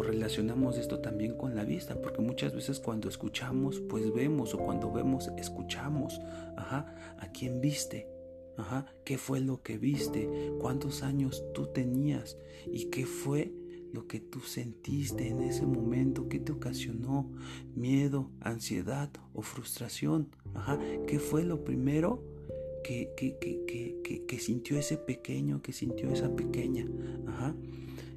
relacionamos 0.02 0.78
esto 0.78 1.00
también 1.00 1.36
con 1.36 1.54
la 1.54 1.64
vista, 1.64 2.00
porque 2.00 2.20
muchas 2.20 2.54
veces 2.54 2.80
cuando 2.80 3.08
escuchamos, 3.08 3.80
pues 3.80 4.12
vemos, 4.12 4.54
o 4.54 4.58
cuando 4.58 4.92
vemos, 4.92 5.30
escuchamos. 5.38 6.20
Ajá, 6.56 7.16
¿a 7.18 7.32
quién 7.32 7.60
viste? 7.60 8.08
Ajá, 8.56 8.86
¿qué 9.04 9.16
fue 9.18 9.40
lo 9.40 9.62
que 9.62 9.78
viste? 9.78 10.28
¿Cuántos 10.60 11.02
años 11.02 11.42
tú 11.54 11.66
tenías? 11.66 12.36
¿Y 12.66 12.86
qué 12.90 13.06
fue 13.06 13.52
lo 13.92 14.06
que 14.06 14.20
tú 14.20 14.40
sentiste 14.40 15.28
en 15.28 15.42
ese 15.42 15.66
momento, 15.66 16.28
qué 16.28 16.38
te 16.38 16.52
ocasionó 16.52 17.30
miedo, 17.74 18.30
ansiedad 18.40 19.10
o 19.34 19.42
frustración. 19.42 20.28
Ajá. 20.54 20.78
¿Qué 21.06 21.18
fue 21.18 21.44
lo 21.44 21.64
primero 21.64 22.22
que, 22.82 23.10
que, 23.16 23.36
que, 23.38 24.22
que, 24.26 24.38
sintió 24.38 24.78
ese 24.78 24.96
pequeño, 24.96 25.62
que 25.62 25.72
sintió 25.72 26.10
esa 26.10 26.34
pequeña? 26.34 26.86
Ajá. 27.26 27.54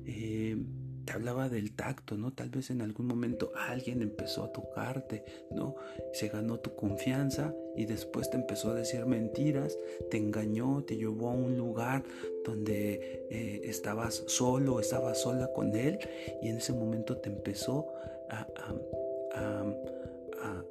Eh, 0.06 0.58
te 1.06 1.14
hablaba 1.14 1.50
del 1.50 1.76
tacto, 1.76 2.18
¿no? 2.18 2.34
Tal 2.34 2.50
vez 2.50 2.70
en 2.70 2.82
algún 2.82 3.08
momento 3.08 3.52
alguien 3.56 4.02
empezó 4.02 4.44
a 4.44 4.52
tocarte, 4.52 5.24
¿no? 5.52 5.76
Se 6.14 6.28
ganó 6.28 6.60
tu 6.60 6.76
confianza 6.76 7.54
y 7.76 7.86
después 7.86 8.30
te 8.30 8.38
empezó 8.38 8.72
a 8.72 8.74
decir 8.74 9.06
mentiras, 9.06 9.78
te 10.10 10.18
engañó, 10.18 10.84
te 10.84 10.98
llevó 10.98 11.30
a 11.30 11.34
un 11.34 11.58
lugar 11.58 12.04
donde 12.44 13.26
eh, 13.30 13.62
estabas 13.66 14.24
solo, 14.28 14.80
estabas 14.80 15.22
sola 15.22 15.52
con 15.54 15.76
él 15.76 16.00
y 16.42 16.50
en 16.50 16.58
ese 16.58 16.74
momento 16.74 17.18
te 17.18 17.30
empezó 17.30 17.88
a, 18.30 18.48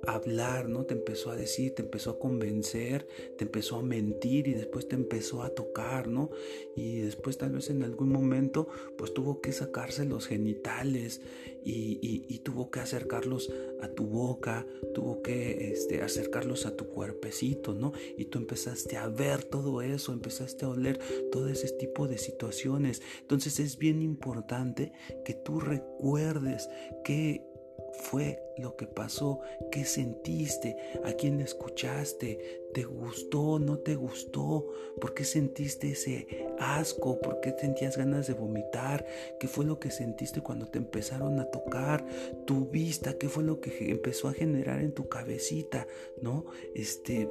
hablar, 0.07 0.69
¿no? 0.69 0.85
Te 0.85 0.95
empezó 0.95 1.31
a 1.31 1.37
decir, 1.37 1.75
te 1.75 1.83
empezó 1.83 2.11
a 2.11 2.19
convencer, 2.19 3.07
te 3.37 3.45
empezó 3.45 3.77
a 3.77 3.83
mentir 3.83 4.49
y 4.49 4.55
después 4.55 4.89
te 4.89 4.97
empezó 4.97 5.43
a 5.43 5.51
tocar, 5.51 6.09
¿no? 6.09 6.31
Y 6.77 6.99
después 6.99 7.39
tal 7.39 7.53
vez 7.53 7.71
en 7.71 7.83
algún 7.83 8.11
momento 8.11 8.69
pues 8.97 9.15
tuvo 9.15 9.41
que 9.41 9.53
sacarse 9.53 10.05
los 10.05 10.27
genitales 10.27 11.21
y, 11.65 11.99
y, 12.29 12.39
tuvo 12.41 12.71
que 12.71 12.81
acercarlos 12.81 13.51
a 13.81 13.89
tu 13.89 14.07
boca, 14.07 14.67
tuvo 14.93 15.23
que 15.23 15.73
este, 15.73 16.03
acercarlos 16.03 16.67
a 16.67 16.77
tu 16.77 16.89
cuerpecito, 16.89 17.73
¿no? 17.73 17.93
Y 18.19 18.27
tú 18.27 18.39
empezaste 18.39 18.99
a 18.99 19.09
ver 19.09 19.45
todo 19.45 19.81
eso, 19.81 20.13
empezaste 20.13 20.67
a 20.67 20.69
oler 20.69 20.99
todo 21.33 21.49
ese 21.49 21.71
tipo 21.71 22.07
de 22.07 22.19
situaciones. 22.19 23.01
Entonces 23.23 23.61
es 23.61 23.79
bien 23.79 24.03
importante 24.03 24.93
que 25.25 25.33
tú 25.33 25.59
recuerdes 25.59 26.69
que 27.03 27.54
fue 27.99 28.43
lo 28.59 28.77
que 28.77 28.87
pasó? 28.87 29.41
¿Qué 29.71 29.85
sentiste? 29.85 30.77
¿A 31.05 31.13
quién 31.13 31.41
escuchaste? 31.41 32.63
¿Te 32.73 32.85
gustó? 32.85 33.59
¿No 33.59 33.79
te 33.79 33.95
gustó? 33.95 34.69
¿Por 35.01 35.15
qué 35.15 35.25
sentiste 35.25 35.93
ese 35.93 36.27
asco? 36.59 37.21
¿Por 37.21 37.41
qué 37.41 37.55
sentías 37.59 37.97
ganas 37.97 38.27
de 38.27 38.35
vomitar? 38.35 39.07
¿Qué 39.39 39.49
fue 39.49 39.65
lo 39.65 39.79
que 39.79 39.91
sentiste 39.91 40.41
cuando 40.41 40.67
te 40.67 40.79
empezaron 40.79 41.39
a 41.41 41.47
tocar 41.47 42.05
tu 42.47 42.67
vista? 42.67 43.17
¿Qué 43.19 43.29
fue 43.29 43.45
lo 43.45 43.61
que 43.61 43.91
empezó 43.91 44.29
a 44.29 44.35
generar 44.35 44.81
en 44.81 44.93
tu 44.93 45.09
cabecita? 45.09 45.87
¿No? 46.21 46.47
Este 46.75 47.29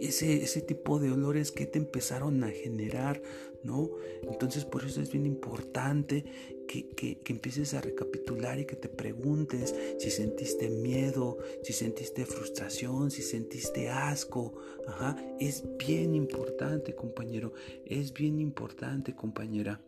ese, 0.00 0.42
ese 0.42 0.60
tipo 0.60 0.98
de 0.98 1.10
olores 1.10 1.52
que 1.52 1.66
te 1.66 1.78
empezaron 1.78 2.42
a 2.44 2.50
generar, 2.50 3.22
¿no? 3.62 3.90
Entonces 4.22 4.64
por 4.64 4.84
eso 4.84 5.00
es 5.00 5.10
bien 5.10 5.26
importante 5.26 6.24
que, 6.66 6.88
que, 6.88 7.32
empieces 7.32 7.74
a 7.74 7.80
recapitular 7.80 8.58
y 8.58 8.64
que 8.64 8.76
te 8.76 8.88
preguntes 8.88 9.74
si 9.98 10.10
sentiste 10.10 10.68
miedo, 10.68 11.38
si 11.62 11.72
sentiste 11.72 12.24
frustración, 12.26 13.10
si 13.10 13.22
sentiste 13.22 13.88
asco. 13.88 14.54
Ajá. 14.86 15.16
Es 15.40 15.64
bien 15.78 16.14
importante, 16.14 16.94
compañero. 16.94 17.52
Es 17.84 18.12
bien 18.12 18.40
importante, 18.40 19.14
compañera. 19.14 19.80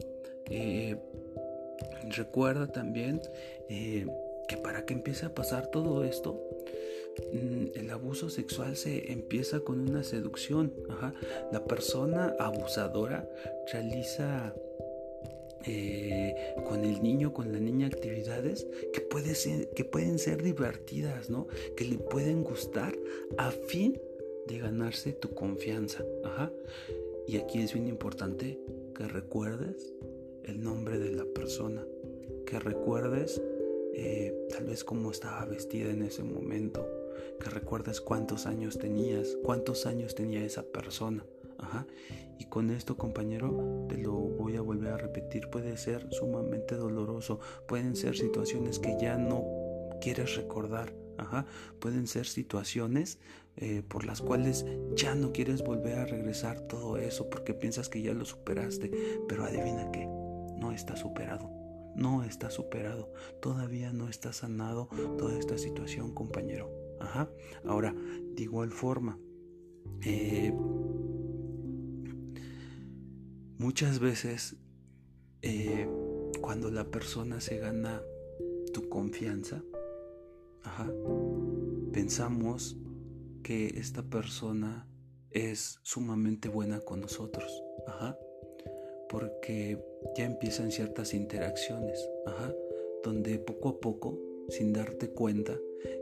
Eh, 0.51 0.97
recuerda 2.17 2.67
también 2.69 3.21
eh, 3.69 4.07
que 4.49 4.57
para 4.57 4.85
que 4.85 4.95
empiece 4.95 5.27
a 5.27 5.35
pasar 5.35 5.71
todo 5.71 6.05
esto, 6.05 6.41
Mm, 7.33 7.69
el 7.75 7.91
abuso 7.91 8.29
sexual 8.29 8.77
se 8.77 9.13
empieza 9.13 9.61
con 9.61 9.81
una 9.81 10.03
seducción. 10.03 10.73
La 11.51 11.65
persona 11.65 12.35
abusadora 12.39 13.29
realiza 13.73 14.55
eh, 15.67 16.35
con 16.69 16.85
el 16.85 17.03
niño, 17.03 17.33
con 17.33 17.53
la 17.53 17.59
niña 17.59 17.87
actividades 17.87 18.67
que, 18.93 19.01
pueden 19.01 20.19
ser 20.19 20.43
divertidas, 20.43 21.31
¿no? 21.31 21.47
que 21.77 21.85
le 21.85 21.99
pueden 21.99 22.45
gustar 22.45 22.97
a 23.37 23.51
fin 23.51 24.01
de 24.47 24.59
ganarse 24.59 25.13
tu 25.13 25.35
confianza. 25.35 26.05
Y 27.27 27.39
aquí 27.39 27.61
es 27.61 27.75
bien 27.75 27.89
importante 27.89 28.61
que 28.95 29.09
recuerdes 29.09 29.93
el 30.45 30.63
nombre 30.63 30.99
de 30.99 31.13
la 31.13 31.25
persona, 31.25 31.85
que 32.47 32.61
recuerdes 32.61 33.43
eh, 33.95 34.33
tal 34.51 34.67
vez 34.67 34.85
cómo 34.85 35.11
estaba 35.11 35.45
vestida 35.47 35.91
en 35.91 36.03
ese 36.03 36.23
momento, 36.23 36.87
que 37.41 37.51
recuerdes 37.51 38.01
cuántos 38.01 38.47
años 38.47 38.79
tenías, 38.79 39.37
cuántos 39.43 39.87
años 39.87 40.15
tenía 40.15 40.45
esa 40.45 40.63
persona. 40.63 41.25
Ajá. 41.59 41.87
Y 42.39 42.45
con 42.47 42.71
esto, 42.71 42.97
compañero, 42.97 43.87
te 43.89 43.97
lo 43.97 44.13
voy 44.13 44.57
a 44.57 44.61
volver 44.61 44.93
a 44.93 44.99
repetir, 44.99 45.49
puede 45.49 45.77
ser 45.77 46.07
sumamente 46.11 46.77
doloroso, 46.77 47.41
pueden 47.67 47.97
ser 47.97 48.17
situaciones 48.17 48.79
que 48.79 48.97
ya 49.01 49.17
no 49.17 49.45
quieres 50.01 50.37
recordar. 50.37 50.95
Ajá. 51.19 51.47
Pueden 51.81 52.07
ser 52.07 52.27
situaciones 52.27 53.19
eh, 53.57 53.83
por 53.89 54.05
las 54.05 54.21
cuales 54.21 54.67
ya 54.95 55.15
no 55.15 55.33
quieres 55.33 55.63
volver 55.63 55.99
a 55.99 56.05
regresar 56.05 56.61
todo 56.61 56.99
eso 56.99 57.31
porque 57.31 57.55
piensas 57.55 57.89
que 57.89 58.03
ya 58.03 58.13
lo 58.13 58.27
superaste, 58.27 58.91
pero 59.27 59.45
adivina 59.45 59.91
qué, 59.93 60.05
no 60.05 60.73
está 60.73 60.95
superado, 60.95 61.51
no 61.95 62.23
está 62.23 62.51
superado, 62.51 63.11
todavía 63.41 63.95
no 63.95 64.11
está 64.11 64.35
sanado 64.35 64.91
toda 65.17 65.39
esta 65.39 65.57
situación, 65.57 66.13
compañero. 66.13 66.71
Ajá. 67.01 67.31
Ahora, 67.65 67.95
de 67.95 68.43
igual 68.43 68.71
forma, 68.73 69.19
eh, 70.05 70.53
muchas 73.59 73.99
veces 73.99 74.57
eh, 75.43 75.89
cuando 76.41 76.71
la 76.71 76.85
persona 76.91 77.41
se 77.41 77.59
gana 77.59 78.03
tu 78.73 78.89
confianza, 78.89 79.63
pensamos 81.93 82.77
que 83.43 83.69
esta 83.79 84.03
persona 84.03 84.89
es 85.31 85.79
sumamente 85.83 86.49
buena 86.49 86.81
con 86.81 87.01
nosotros, 87.01 87.63
ajá, 87.87 88.19
porque 89.09 89.83
ya 90.17 90.25
empiezan 90.25 90.71
ciertas 90.71 91.15
interacciones, 91.15 92.07
donde 93.03 93.39
poco 93.39 93.69
a 93.69 93.81
poco, 93.81 94.19
sin 94.49 94.73
darte 94.73 95.11
cuenta, 95.11 95.57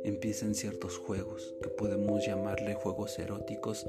empiezan 0.05 0.55
ciertos 0.55 0.97
juegos 0.97 1.55
que 1.63 1.69
podemos 1.69 2.27
llamarle 2.27 2.75
juegos 2.75 3.19
eróticos 3.19 3.87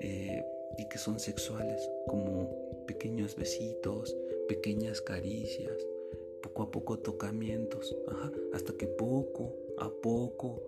eh, 0.00 0.44
y 0.76 0.88
que 0.88 0.98
son 0.98 1.20
sexuales, 1.20 1.88
como 2.08 2.67
pequeños 2.88 3.36
besitos, 3.36 4.16
pequeñas 4.48 5.00
caricias, 5.00 5.86
poco 6.42 6.64
a 6.64 6.70
poco 6.72 6.98
tocamientos, 6.98 7.94
hasta 8.52 8.72
que 8.72 8.86
poco 8.86 9.54
a 9.78 9.90
poco 9.90 10.62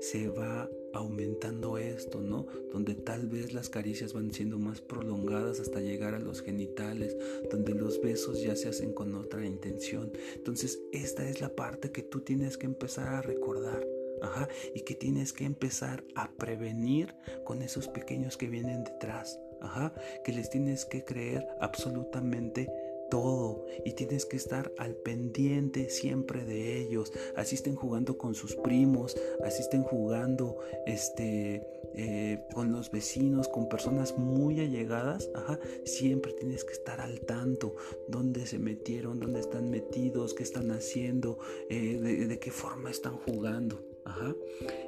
se 0.00 0.28
va 0.28 0.68
aumentando 0.94 1.76
esto, 1.76 2.20
¿no? 2.20 2.46
Donde 2.72 2.94
tal 2.94 3.26
vez 3.26 3.52
las 3.52 3.68
caricias 3.68 4.14
van 4.14 4.32
siendo 4.32 4.58
más 4.58 4.80
prolongadas 4.80 5.60
hasta 5.60 5.80
llegar 5.80 6.14
a 6.14 6.18
los 6.18 6.40
genitales, 6.40 7.16
donde 7.50 7.74
los 7.74 8.00
besos 8.00 8.42
ya 8.42 8.56
se 8.56 8.68
hacen 8.68 8.94
con 8.94 9.14
otra 9.14 9.44
intención. 9.44 10.12
Entonces, 10.34 10.80
esta 10.92 11.28
es 11.28 11.40
la 11.40 11.54
parte 11.54 11.92
que 11.92 12.02
tú 12.02 12.20
tienes 12.20 12.56
que 12.56 12.66
empezar 12.66 13.08
a 13.08 13.22
recordar. 13.22 13.86
Ajá, 14.20 14.48
y 14.74 14.80
que 14.80 14.96
tienes 14.96 15.32
que 15.32 15.44
empezar 15.44 16.02
a 16.16 16.32
prevenir 16.32 17.14
con 17.44 17.62
esos 17.62 17.86
pequeños 17.86 18.36
que 18.36 18.48
vienen 18.48 18.82
detrás. 18.82 19.38
Ajá, 19.60 19.92
que 20.24 20.32
les 20.32 20.50
tienes 20.50 20.84
que 20.84 21.04
creer 21.04 21.46
absolutamente 21.60 22.68
todo 23.10 23.64
y 23.84 23.92
tienes 23.92 24.26
que 24.26 24.36
estar 24.36 24.72
al 24.78 24.94
pendiente 24.94 25.88
siempre 25.90 26.44
de 26.44 26.78
ellos. 26.78 27.12
Así 27.36 27.54
estén 27.54 27.74
jugando 27.74 28.18
con 28.18 28.34
sus 28.34 28.56
primos, 28.56 29.16
así 29.44 29.62
estén 29.62 29.82
jugando 29.82 30.58
este, 30.86 31.66
eh, 31.94 32.44
con 32.54 32.72
los 32.72 32.90
vecinos, 32.90 33.48
con 33.48 33.68
personas 33.68 34.16
muy 34.18 34.60
allegadas. 34.60 35.30
Ajá, 35.34 35.58
siempre 35.84 36.32
tienes 36.32 36.64
que 36.64 36.72
estar 36.72 37.00
al 37.00 37.20
tanto. 37.20 37.74
Dónde 38.08 38.46
se 38.46 38.58
metieron, 38.58 39.20
dónde 39.20 39.40
están 39.40 39.70
metidos, 39.70 40.34
qué 40.34 40.42
están 40.42 40.70
haciendo, 40.70 41.38
eh, 41.70 41.98
de, 41.98 42.38
qué 42.38 42.50
forma 42.50 42.90
están 42.90 43.16
jugando. 43.16 43.84
Ajá, 44.04 44.34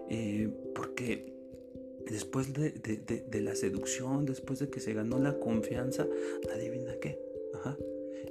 eh, 0.08 0.48
porque 0.74 1.39
después 2.08 2.52
de, 2.52 2.70
de, 2.70 3.40
la 3.40 3.54
seducción, 3.54 4.26
después 4.26 4.58
de 4.58 4.70
que 4.70 4.80
se 4.80 4.94
ganó 4.94 5.18
la 5.18 5.38
confianza, 5.38 6.06
adivina 6.52 6.94
qué. 7.00 7.18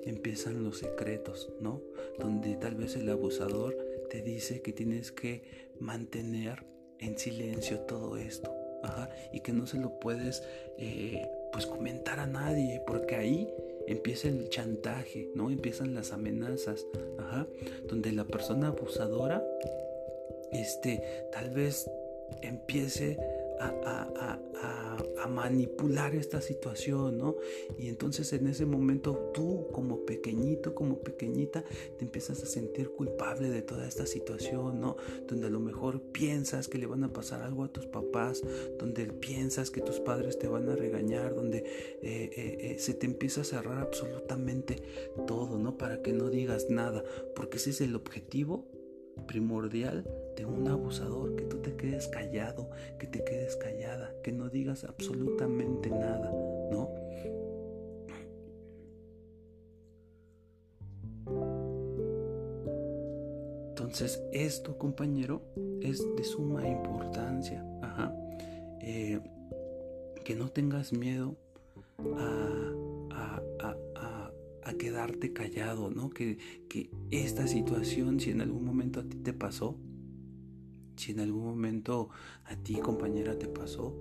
Empiezan 0.05 0.63
los 0.63 0.79
secretos, 0.79 1.51
¿no? 1.59 1.81
Donde 2.17 2.55
tal 2.55 2.75
vez 2.75 2.95
el 2.95 3.09
abusador 3.09 3.77
te 4.09 4.21
dice 4.21 4.61
que 4.61 4.73
tienes 4.73 5.11
que 5.11 5.43
mantener 5.79 6.65
en 6.99 7.17
silencio 7.17 7.81
todo 7.81 8.17
esto, 8.17 8.51
y 9.31 9.41
que 9.41 9.51
no 9.51 9.67
se 9.67 9.77
lo 9.77 9.99
puedes, 9.99 10.43
eh, 10.77 11.27
pues, 11.51 11.65
comentar 11.65 12.19
a 12.19 12.27
nadie, 12.27 12.81
porque 12.85 13.15
ahí 13.15 13.49
empieza 13.87 14.27
el 14.27 14.49
chantaje, 14.49 15.29
¿no? 15.35 15.49
Empiezan 15.49 15.93
las 15.93 16.11
amenazas, 16.11 16.85
ajá, 17.17 17.47
donde 17.87 18.11
la 18.11 18.25
persona 18.25 18.67
abusadora, 18.67 19.43
este, 20.51 21.03
tal 21.31 21.49
vez 21.51 21.89
empiece 22.41 23.17
a, 23.59 24.39
manipular 25.29 26.15
esta 26.15 26.41
situación, 26.41 27.17
¿no? 27.17 27.35
Y 27.77 27.87
entonces 27.87 28.33
en 28.33 28.47
ese 28.47 28.65
momento 28.65 29.31
tú 29.33 29.67
como 29.71 30.03
pequeñito, 30.05 30.73
como 30.73 30.99
pequeñita, 30.99 31.63
te 31.97 32.03
empiezas 32.03 32.41
a 32.43 32.47
sentir 32.47 32.89
culpable 32.89 33.49
de 33.49 33.61
toda 33.61 33.87
esta 33.87 34.07
situación, 34.07 34.81
¿no? 34.81 34.97
Donde 35.27 35.47
a 35.47 35.49
lo 35.49 35.59
mejor 35.59 36.01
piensas 36.01 36.67
que 36.67 36.79
le 36.79 36.87
van 36.87 37.03
a 37.03 37.13
pasar 37.13 37.43
algo 37.43 37.63
a 37.63 37.71
tus 37.71 37.85
papás, 37.85 38.41
donde 38.79 39.05
piensas 39.05 39.69
que 39.69 39.81
tus 39.81 39.99
padres 39.99 40.39
te 40.39 40.47
van 40.47 40.67
a 40.67 40.75
regañar, 40.75 41.35
donde 41.35 41.59
eh, 41.59 41.63
eh, 42.01 42.57
eh, 42.61 42.79
se 42.79 42.93
te 42.95 43.05
empieza 43.05 43.41
a 43.41 43.45
cerrar 43.45 43.77
absolutamente 43.77 44.81
todo, 45.27 45.57
¿no? 45.59 45.77
Para 45.77 46.01
que 46.01 46.11
no 46.11 46.29
digas 46.29 46.69
nada, 46.69 47.03
porque 47.35 47.57
ese 47.57 47.69
es 47.69 47.81
el 47.81 47.95
objetivo 47.95 48.65
primordial 49.25 50.05
de 50.35 50.45
un 50.45 50.67
abusador, 50.67 51.35
que 51.35 51.43
tú 51.43 51.57
te 51.57 51.75
quedes 51.75 52.07
callado, 52.07 52.69
que 52.97 53.07
te 53.07 53.23
quedes 53.23 53.55
callada, 53.55 54.13
que 54.23 54.31
no 54.31 54.49
digas 54.49 54.83
absolutamente 54.83 55.89
nada, 55.89 56.31
¿no? 56.71 56.89
Entonces 63.69 64.23
esto, 64.31 64.77
compañero, 64.77 65.41
es 65.81 66.05
de 66.15 66.23
suma 66.23 66.67
importancia. 66.67 67.65
Ajá. 67.81 68.13
Eh, 68.81 69.19
que 70.23 70.35
no 70.35 70.49
tengas 70.49 70.93
miedo 70.93 71.35
a, 72.15 72.73
a, 73.11 73.41
a, 73.67 73.77
quedarte 74.73 75.33
callado, 75.33 75.89
¿no? 75.89 76.09
Que, 76.09 76.37
que 76.67 76.89
esta 77.11 77.47
situación, 77.47 78.19
si 78.19 78.31
en 78.31 78.41
algún 78.41 78.65
momento 78.65 78.99
a 78.99 79.03
ti 79.03 79.17
te 79.17 79.33
pasó, 79.33 79.77
si 80.95 81.11
en 81.11 81.21
algún 81.21 81.45
momento 81.45 82.09
a 82.45 82.55
ti 82.55 82.75
compañera 82.75 83.37
te 83.37 83.47
pasó, 83.47 83.95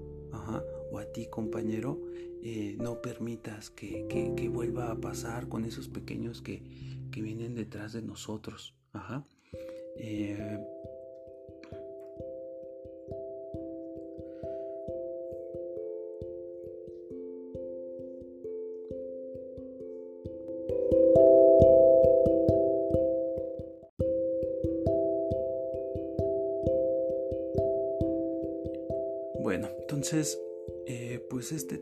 o 0.90 0.98
a 0.98 1.04
ti 1.06 1.26
compañero, 1.26 2.00
eh, 2.42 2.76
no 2.78 3.00
permitas 3.02 3.70
que, 3.70 4.06
que, 4.08 4.48
vuelva 4.48 4.90
a 4.90 5.00
pasar 5.00 5.48
con 5.48 5.64
esos 5.64 5.88
pequeños 5.88 6.40
que, 6.42 6.62
que 7.10 7.22
vienen 7.22 7.54
detrás 7.54 7.92
de 7.92 8.02
nosotros. 8.02 8.74
Ajá. 8.92 9.26
Eh, 9.96 10.58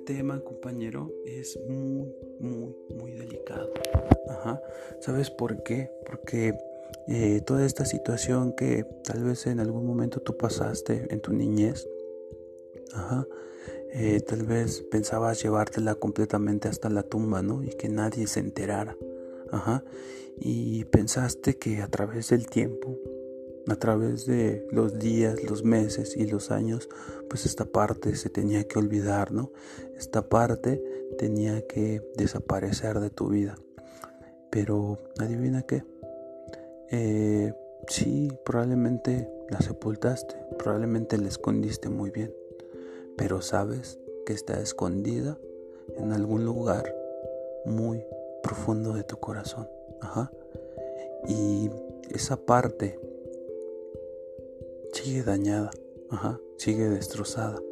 tema, 0.07 0.41
compañero, 0.41 1.13
es 1.27 1.59
muy, 1.69 2.15
muy, 2.41 2.75
muy 2.95 3.13
delicado. 3.13 3.71
Ajá. 4.31 4.63
¿Sabes 5.01 5.31
por 5.31 5.63
qué? 5.63 5.91
Porque 6.07 6.57
eh, 7.09 7.43
toda 7.45 7.67
esta 7.67 7.85
situación 7.85 8.55
que 8.55 8.87
tal 9.05 9.25
vez 9.25 9.47
en 9.47 9.61
algún 9.61 9.85
momento 9.85 10.21
tú 10.21 10.37
pasaste 10.37 11.09
en 11.11 11.21
tu 11.21 11.33
niñez, 11.35 11.87
ajá, 12.95 13.27
eh, 13.93 14.21
tal 14.21 14.45
vez 14.45 14.83
pensabas 14.91 15.43
llevártela 15.43 15.97
completamente 15.97 16.69
hasta 16.69 16.89
la 16.89 17.03
tumba, 17.03 17.43
¿no? 17.43 17.63
Y 17.63 17.69
que 17.71 17.89
nadie 17.89 18.27
se 18.29 18.41
enterara. 18.41 18.97
Ajá. 19.51 19.85
Y 20.39 20.85
pensaste 20.85 21.57
que 21.57 21.83
a 21.83 21.89
través 21.89 22.31
del 22.31 22.47
tiempo 22.47 22.97
a 23.69 23.77
través 23.77 24.27
de 24.27 24.67
los 24.71 24.99
días, 24.99 25.43
los 25.43 25.65
meses 25.65 26.17
y 26.17 26.27
los 26.27 26.51
años, 26.51 26.89
pues 27.29 27.47
esta 27.47 27.65
parte 27.65 28.15
se 28.15 28.31
tenía 28.31 28.65
que 28.65 28.79
olvidar, 28.79 29.33
¿no? 29.33 29.51
Esta 29.97 30.29
parte 30.29 30.83
tenía 31.19 31.67
que 31.67 32.03
desaparecer 32.17 33.01
de 33.01 33.11
tu 33.11 33.29
vida. 33.29 33.57
Pero 34.51 34.99
adivina 35.19 35.63
qué. 35.63 35.83
Eh, 36.91 37.53
sí, 37.89 38.31
probablemente 38.45 39.29
la 39.51 39.61
sepultaste, 39.61 40.37
probablemente 40.59 41.19
la 41.19 41.29
escondiste 41.29 41.89
muy 41.89 42.11
bien, 42.11 42.33
pero 43.17 43.43
sabes 43.43 43.99
que 44.25 44.33
está 44.33 44.61
escondida 44.61 45.39
en 45.97 46.13
algún 46.13 46.45
lugar 46.45 46.95
muy 47.65 48.05
profundo 48.43 48.93
de 48.93 49.03
tu 49.03 49.17
corazón. 49.19 49.69
Ajá. 50.01 50.31
Y 51.29 51.71
esa 52.11 52.37
parte 52.37 53.01
sigue 55.07 55.23
dañada, 55.23 55.71
ajá, 56.11 56.41
sigue 56.57 56.89
destrozada, 56.89 57.63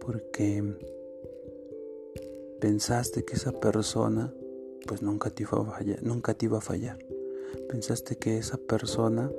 porque 0.00 0.64
pensaste 2.62 3.26
que 3.26 3.34
esa 3.34 3.52
persona 3.52 4.32
pues 4.86 5.02
nunca 5.02 5.28
te 5.28 5.42
iba 5.42 5.60
a 5.60 5.70
fallar, 5.70 6.02
nunca 6.02 6.32
te 6.32 6.46
iba 6.46 6.56
a 6.56 6.62
fallar. 6.62 6.96
Pensaste 7.68 8.16
que 8.16 8.38
esa 8.38 8.56
persona 8.56 9.30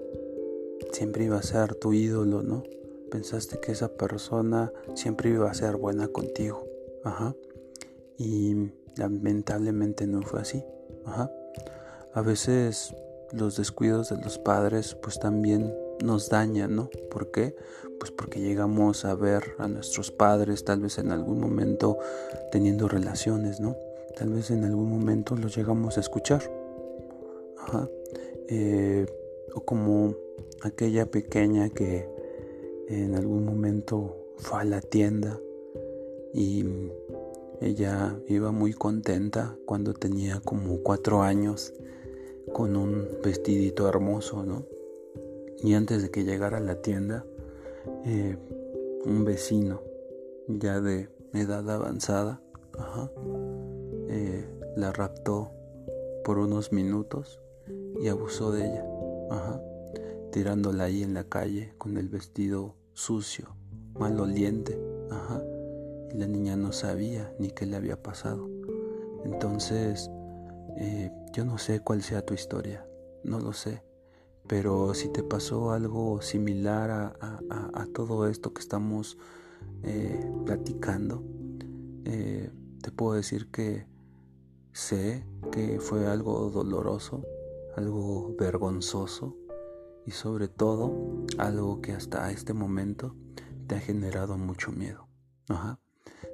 siempre 0.91 1.23
iba 1.23 1.39
a 1.39 1.41
ser 1.41 1.73
tu 1.73 1.91
ídolo, 1.91 2.43
¿no? 2.43 2.61
Pensaste 3.09 3.59
que 3.59 3.71
esa 3.71 3.87
persona 3.87 4.71
siempre 4.93 5.31
iba 5.31 5.49
a 5.49 5.55
ser 5.55 5.75
buena 5.77 6.09
contigo, 6.09 6.67
ajá. 7.03 7.35
Y 8.19 8.69
lamentablemente 8.95 10.05
no 10.05 10.21
fue 10.21 10.41
así, 10.41 10.63
ajá. 11.03 11.31
A 12.13 12.21
veces 12.21 12.93
los 13.31 13.57
descuidos 13.57 14.09
de 14.09 14.17
los 14.17 14.37
padres 14.37 14.93
pues 14.93 15.19
también 15.19 15.73
nos 16.03 16.29
daña, 16.29 16.67
¿no? 16.67 16.89
¿Por 17.11 17.31
qué? 17.31 17.55
Pues 17.99 18.11
porque 18.11 18.39
llegamos 18.39 19.05
a 19.05 19.15
ver 19.15 19.55
a 19.57 19.67
nuestros 19.67 20.11
padres 20.11 20.63
tal 20.63 20.81
vez 20.81 20.97
en 20.99 21.11
algún 21.11 21.39
momento 21.39 21.97
teniendo 22.51 22.87
relaciones, 22.87 23.59
¿no? 23.59 23.75
Tal 24.17 24.29
vez 24.29 24.51
en 24.51 24.63
algún 24.63 24.89
momento 24.89 25.35
los 25.35 25.55
llegamos 25.55 25.97
a 25.97 26.01
escuchar. 26.01 26.41
Ajá. 27.57 27.89
Eh, 28.47 29.05
o 29.53 29.61
como 29.61 30.15
aquella 30.61 31.05
pequeña 31.05 31.69
que 31.69 32.07
en 32.87 33.15
algún 33.15 33.45
momento 33.45 34.15
fue 34.37 34.61
a 34.61 34.63
la 34.63 34.81
tienda 34.81 35.39
y 36.33 36.63
ella 37.59 38.15
iba 38.27 38.51
muy 38.51 38.73
contenta 38.73 39.57
cuando 39.65 39.93
tenía 39.93 40.39
como 40.39 40.81
cuatro 40.83 41.23
años 41.23 41.73
con 42.53 42.75
un 42.75 43.07
vestidito 43.23 43.89
hermoso, 43.89 44.43
¿no? 44.43 44.65
Y 45.63 45.73
antes 45.73 46.01
de 46.01 46.11
que 46.11 46.23
llegara 46.23 46.57
a 46.57 46.61
la 46.61 46.81
tienda, 46.81 47.25
eh, 48.05 48.37
un 49.05 49.25
vecino 49.25 49.81
ya 50.47 50.79
de 50.79 51.09
edad 51.33 51.69
avanzada 51.69 52.41
eh, 54.09 54.45
la 54.75 54.91
raptó 54.91 55.51
por 56.23 56.37
unos 56.37 56.71
minutos 56.71 57.39
y 57.99 58.07
abusó 58.07 58.51
de 58.51 58.65
ella, 58.65 58.85
tirándola 60.31 60.85
ahí 60.85 61.03
en 61.03 61.13
la 61.13 61.23
calle 61.23 61.73
con 61.77 61.97
el 61.97 62.09
vestido 62.09 62.75
sucio, 62.93 63.55
maloliente, 63.97 64.79
ajá, 65.09 65.41
y 66.11 66.17
la 66.17 66.27
niña 66.27 66.55
no 66.55 66.71
sabía 66.71 67.33
ni 67.39 67.49
qué 67.49 67.65
le 67.65 67.75
había 67.75 68.01
pasado. 68.01 68.49
Entonces, 69.25 70.11
eh, 70.77 71.11
yo 71.33 71.43
no 71.45 71.57
sé 71.57 71.79
cuál 71.79 72.03
sea 72.03 72.25
tu 72.25 72.33
historia, 72.33 72.85
no 73.23 73.39
lo 73.39 73.53
sé, 73.53 73.81
pero 74.47 74.93
si 74.93 75.09
te 75.09 75.23
pasó 75.23 75.71
algo 75.71 76.21
similar 76.21 77.15
a, 77.19 77.85
todo 77.93 78.27
esto 78.27 78.53
que 78.53 78.61
estamos 78.61 79.17
eh, 79.83 80.31
platicando, 80.45 81.23
eh, 82.05 82.51
te 82.81 82.91
puedo 82.91 83.13
decir 83.13 83.49
que 83.51 83.85
sé 84.71 85.25
que 85.51 85.79
fue 85.79 86.07
algo 86.07 86.49
doloroso, 86.49 87.23
algo 87.75 88.35
vergonzoso 88.37 89.35
y 90.05 90.11
sobre 90.11 90.47
todo 90.47 90.93
algo 91.37 91.81
que 91.81 91.93
hasta 91.93 92.31
este 92.31 92.53
momento 92.53 93.15
te 93.67 93.75
ha 93.75 93.79
generado 93.79 94.37
mucho 94.37 94.71
miedo. 94.71 95.07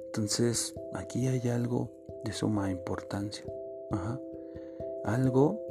Entonces 0.06 0.74
aquí 0.94 1.26
hay 1.26 1.48
algo 1.48 1.90
de 2.24 2.32
suma 2.32 2.70
importancia. 2.70 3.44
Algo 5.04 5.63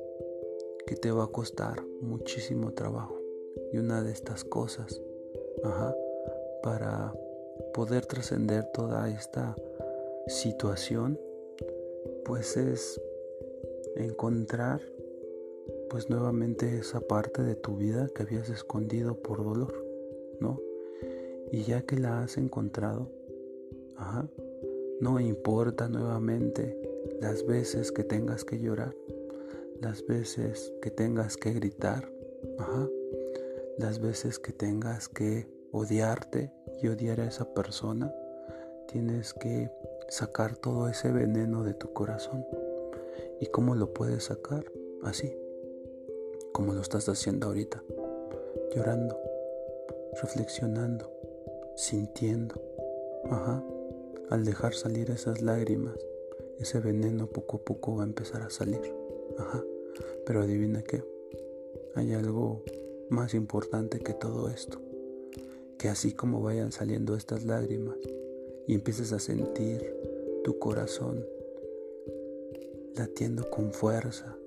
que 0.85 0.95
te 0.95 1.11
va 1.11 1.25
a 1.25 1.31
costar 1.31 1.83
muchísimo 2.01 2.73
trabajo. 2.73 3.19
Y 3.71 3.77
una 3.77 4.03
de 4.03 4.11
estas 4.11 4.43
cosas, 4.43 5.01
para 6.61 7.13
poder 7.73 8.05
trascender 8.05 8.65
toda 8.73 9.09
esta 9.09 9.55
situación, 10.27 11.19
pues 12.25 12.57
es 12.57 13.01
encontrar 13.95 14.81
pues 15.89 16.09
nuevamente 16.09 16.77
esa 16.77 16.99
parte 16.99 17.43
de 17.43 17.55
tu 17.55 17.77
vida 17.77 18.09
que 18.13 18.23
habías 18.23 18.49
escondido 18.49 19.15
por 19.15 19.43
dolor, 19.43 19.85
¿no? 20.39 20.59
Y 21.51 21.63
ya 21.63 21.83
que 21.83 21.97
la 21.97 22.23
has 22.23 22.37
encontrado, 22.37 23.09
no 24.99 25.19
importa 25.19 25.87
nuevamente 25.87 26.77
las 27.21 27.45
veces 27.45 27.91
que 27.91 28.03
tengas 28.03 28.43
que 28.43 28.59
llorar, 28.59 28.95
las 29.83 30.05
veces 30.07 30.73
que 30.81 30.91
tengas 30.91 31.35
que 31.35 31.51
gritar, 31.51 32.09
las 33.77 33.99
veces 33.99 34.39
que 34.39 34.53
tengas 34.53 35.09
que 35.09 35.45
odiarte 35.73 36.53
y 36.81 36.87
odiar 36.87 37.19
a 37.19 37.27
esa 37.27 37.53
persona, 37.53 38.13
tienes 38.87 39.33
que 39.33 39.69
sacar 40.07 40.55
todo 40.55 40.87
ese 40.87 41.11
veneno 41.11 41.63
de 41.63 41.73
tu 41.73 41.91
corazón. 41.91 42.45
¿Y 43.41 43.47
cómo 43.47 43.75
lo 43.75 43.93
puedes 43.93 44.25
sacar? 44.25 44.63
Así, 45.03 45.35
como 46.53 46.73
lo 46.73 46.81
estás 46.81 47.09
haciendo 47.09 47.47
ahorita, 47.47 47.83
llorando, 48.73 49.19
reflexionando, 50.21 51.11
sintiendo. 51.75 52.55
Ajá. 53.25 53.61
Al 54.29 54.45
dejar 54.45 54.73
salir 54.73 55.11
esas 55.11 55.41
lágrimas, 55.41 55.95
ese 56.57 56.79
veneno 56.79 57.27
poco 57.27 57.57
a 57.57 57.65
poco 57.65 57.97
va 57.97 58.03
a 58.03 58.07
empezar 58.07 58.41
a 58.43 58.49
salir. 58.49 58.95
Ajá. 59.37 59.63
Pero 60.25 60.41
adivina 60.41 60.81
qué, 60.81 61.03
hay 61.95 62.13
algo 62.13 62.63
más 63.09 63.33
importante 63.33 63.99
que 63.99 64.13
todo 64.13 64.49
esto, 64.49 64.81
que 65.77 65.89
así 65.89 66.13
como 66.13 66.41
vayan 66.41 66.71
saliendo 66.71 67.15
estas 67.15 67.45
lágrimas 67.45 67.97
y 68.67 68.73
empieces 68.73 69.11
a 69.13 69.19
sentir 69.19 69.95
tu 70.43 70.59
corazón 70.59 71.25
latiendo 72.95 73.49
con 73.49 73.73
fuerza 73.73 74.37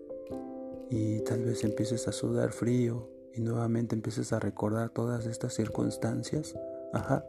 y 0.91 1.21
tal 1.21 1.45
vez 1.45 1.65
empieces 1.65 2.07
a 2.09 2.13
sudar 2.13 2.53
frío 2.53 3.09
y 3.35 3.41
nuevamente 3.41 3.95
empieces 3.95 4.33
a 4.33 4.39
recordar 4.41 4.91
todas 4.91 5.27
estas 5.27 5.55
circunstancias, 5.55 6.55
ajá, 6.93 7.27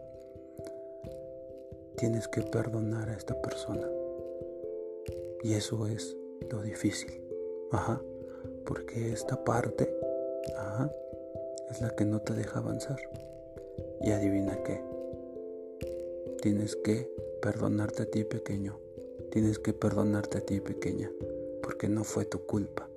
tienes 1.97 2.27
que 2.27 2.41
perdonar 2.41 3.09
a 3.09 3.17
esta 3.17 3.39
persona. 3.41 3.87
Y 5.43 5.53
eso 5.53 5.87
es 5.87 6.15
lo 6.49 6.61
difícil, 6.61 7.26
ajá, 7.71 8.01
porque 8.65 9.11
esta 9.11 9.43
parte, 9.43 9.93
ajá, 10.57 10.91
es 11.69 11.81
la 11.81 11.95
que 11.95 12.05
no 12.05 12.21
te 12.21 12.33
deja 12.33 12.59
avanzar. 12.59 12.99
Y 14.01 14.11
adivina 14.11 14.61
qué, 14.63 14.81
tienes 16.41 16.75
que 16.75 17.09
perdonarte 17.41 18.03
a 18.03 18.05
ti 18.05 18.23
pequeño, 18.23 18.79
tienes 19.31 19.59
que 19.59 19.73
perdonarte 19.73 20.39
a 20.39 20.41
ti 20.41 20.59
pequeña, 20.59 21.11
porque 21.61 21.89
no 21.89 22.03
fue 22.03 22.25
tu 22.25 22.45
culpa. 22.45 22.89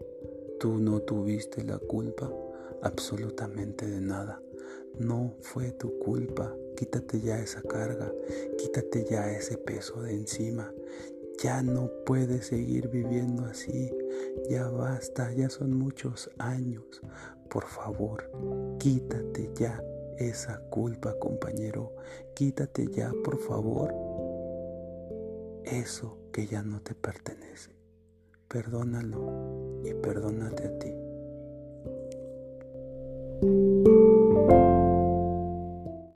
Tú 0.58 0.78
no 0.78 1.00
tuviste 1.00 1.64
la 1.64 1.78
culpa 1.78 2.30
absolutamente 2.82 3.86
de 3.86 4.00
nada. 4.00 4.42
No 4.98 5.34
fue 5.40 5.72
tu 5.72 5.98
culpa. 5.98 6.54
Quítate 6.76 7.20
ya 7.20 7.38
esa 7.40 7.62
carga, 7.62 8.12
quítate 8.58 9.04
ya 9.04 9.30
ese 9.30 9.56
peso 9.56 10.02
de 10.02 10.12
encima. 10.12 10.72
Ya 11.42 11.62
no 11.62 11.90
puedes 12.04 12.46
seguir 12.46 12.88
viviendo 12.88 13.44
así. 13.44 13.90
Ya 14.48 14.68
basta, 14.68 15.32
ya 15.32 15.48
son 15.50 15.76
muchos 15.76 16.30
años. 16.38 17.02
Por 17.48 17.66
favor, 17.66 18.30
quítate 18.78 19.50
ya 19.54 19.82
esa 20.18 20.60
culpa, 20.70 21.18
compañero. 21.18 21.94
Quítate 22.34 22.88
ya, 22.88 23.12
por 23.24 23.38
favor, 23.38 23.94
eso 25.64 26.18
que 26.32 26.46
ya 26.46 26.62
no 26.62 26.80
te 26.80 26.94
pertenece. 26.94 27.70
Perdónalo 28.48 29.80
y 29.84 29.94
perdónate 29.94 30.66
a 30.66 30.78
ti. 30.78 30.99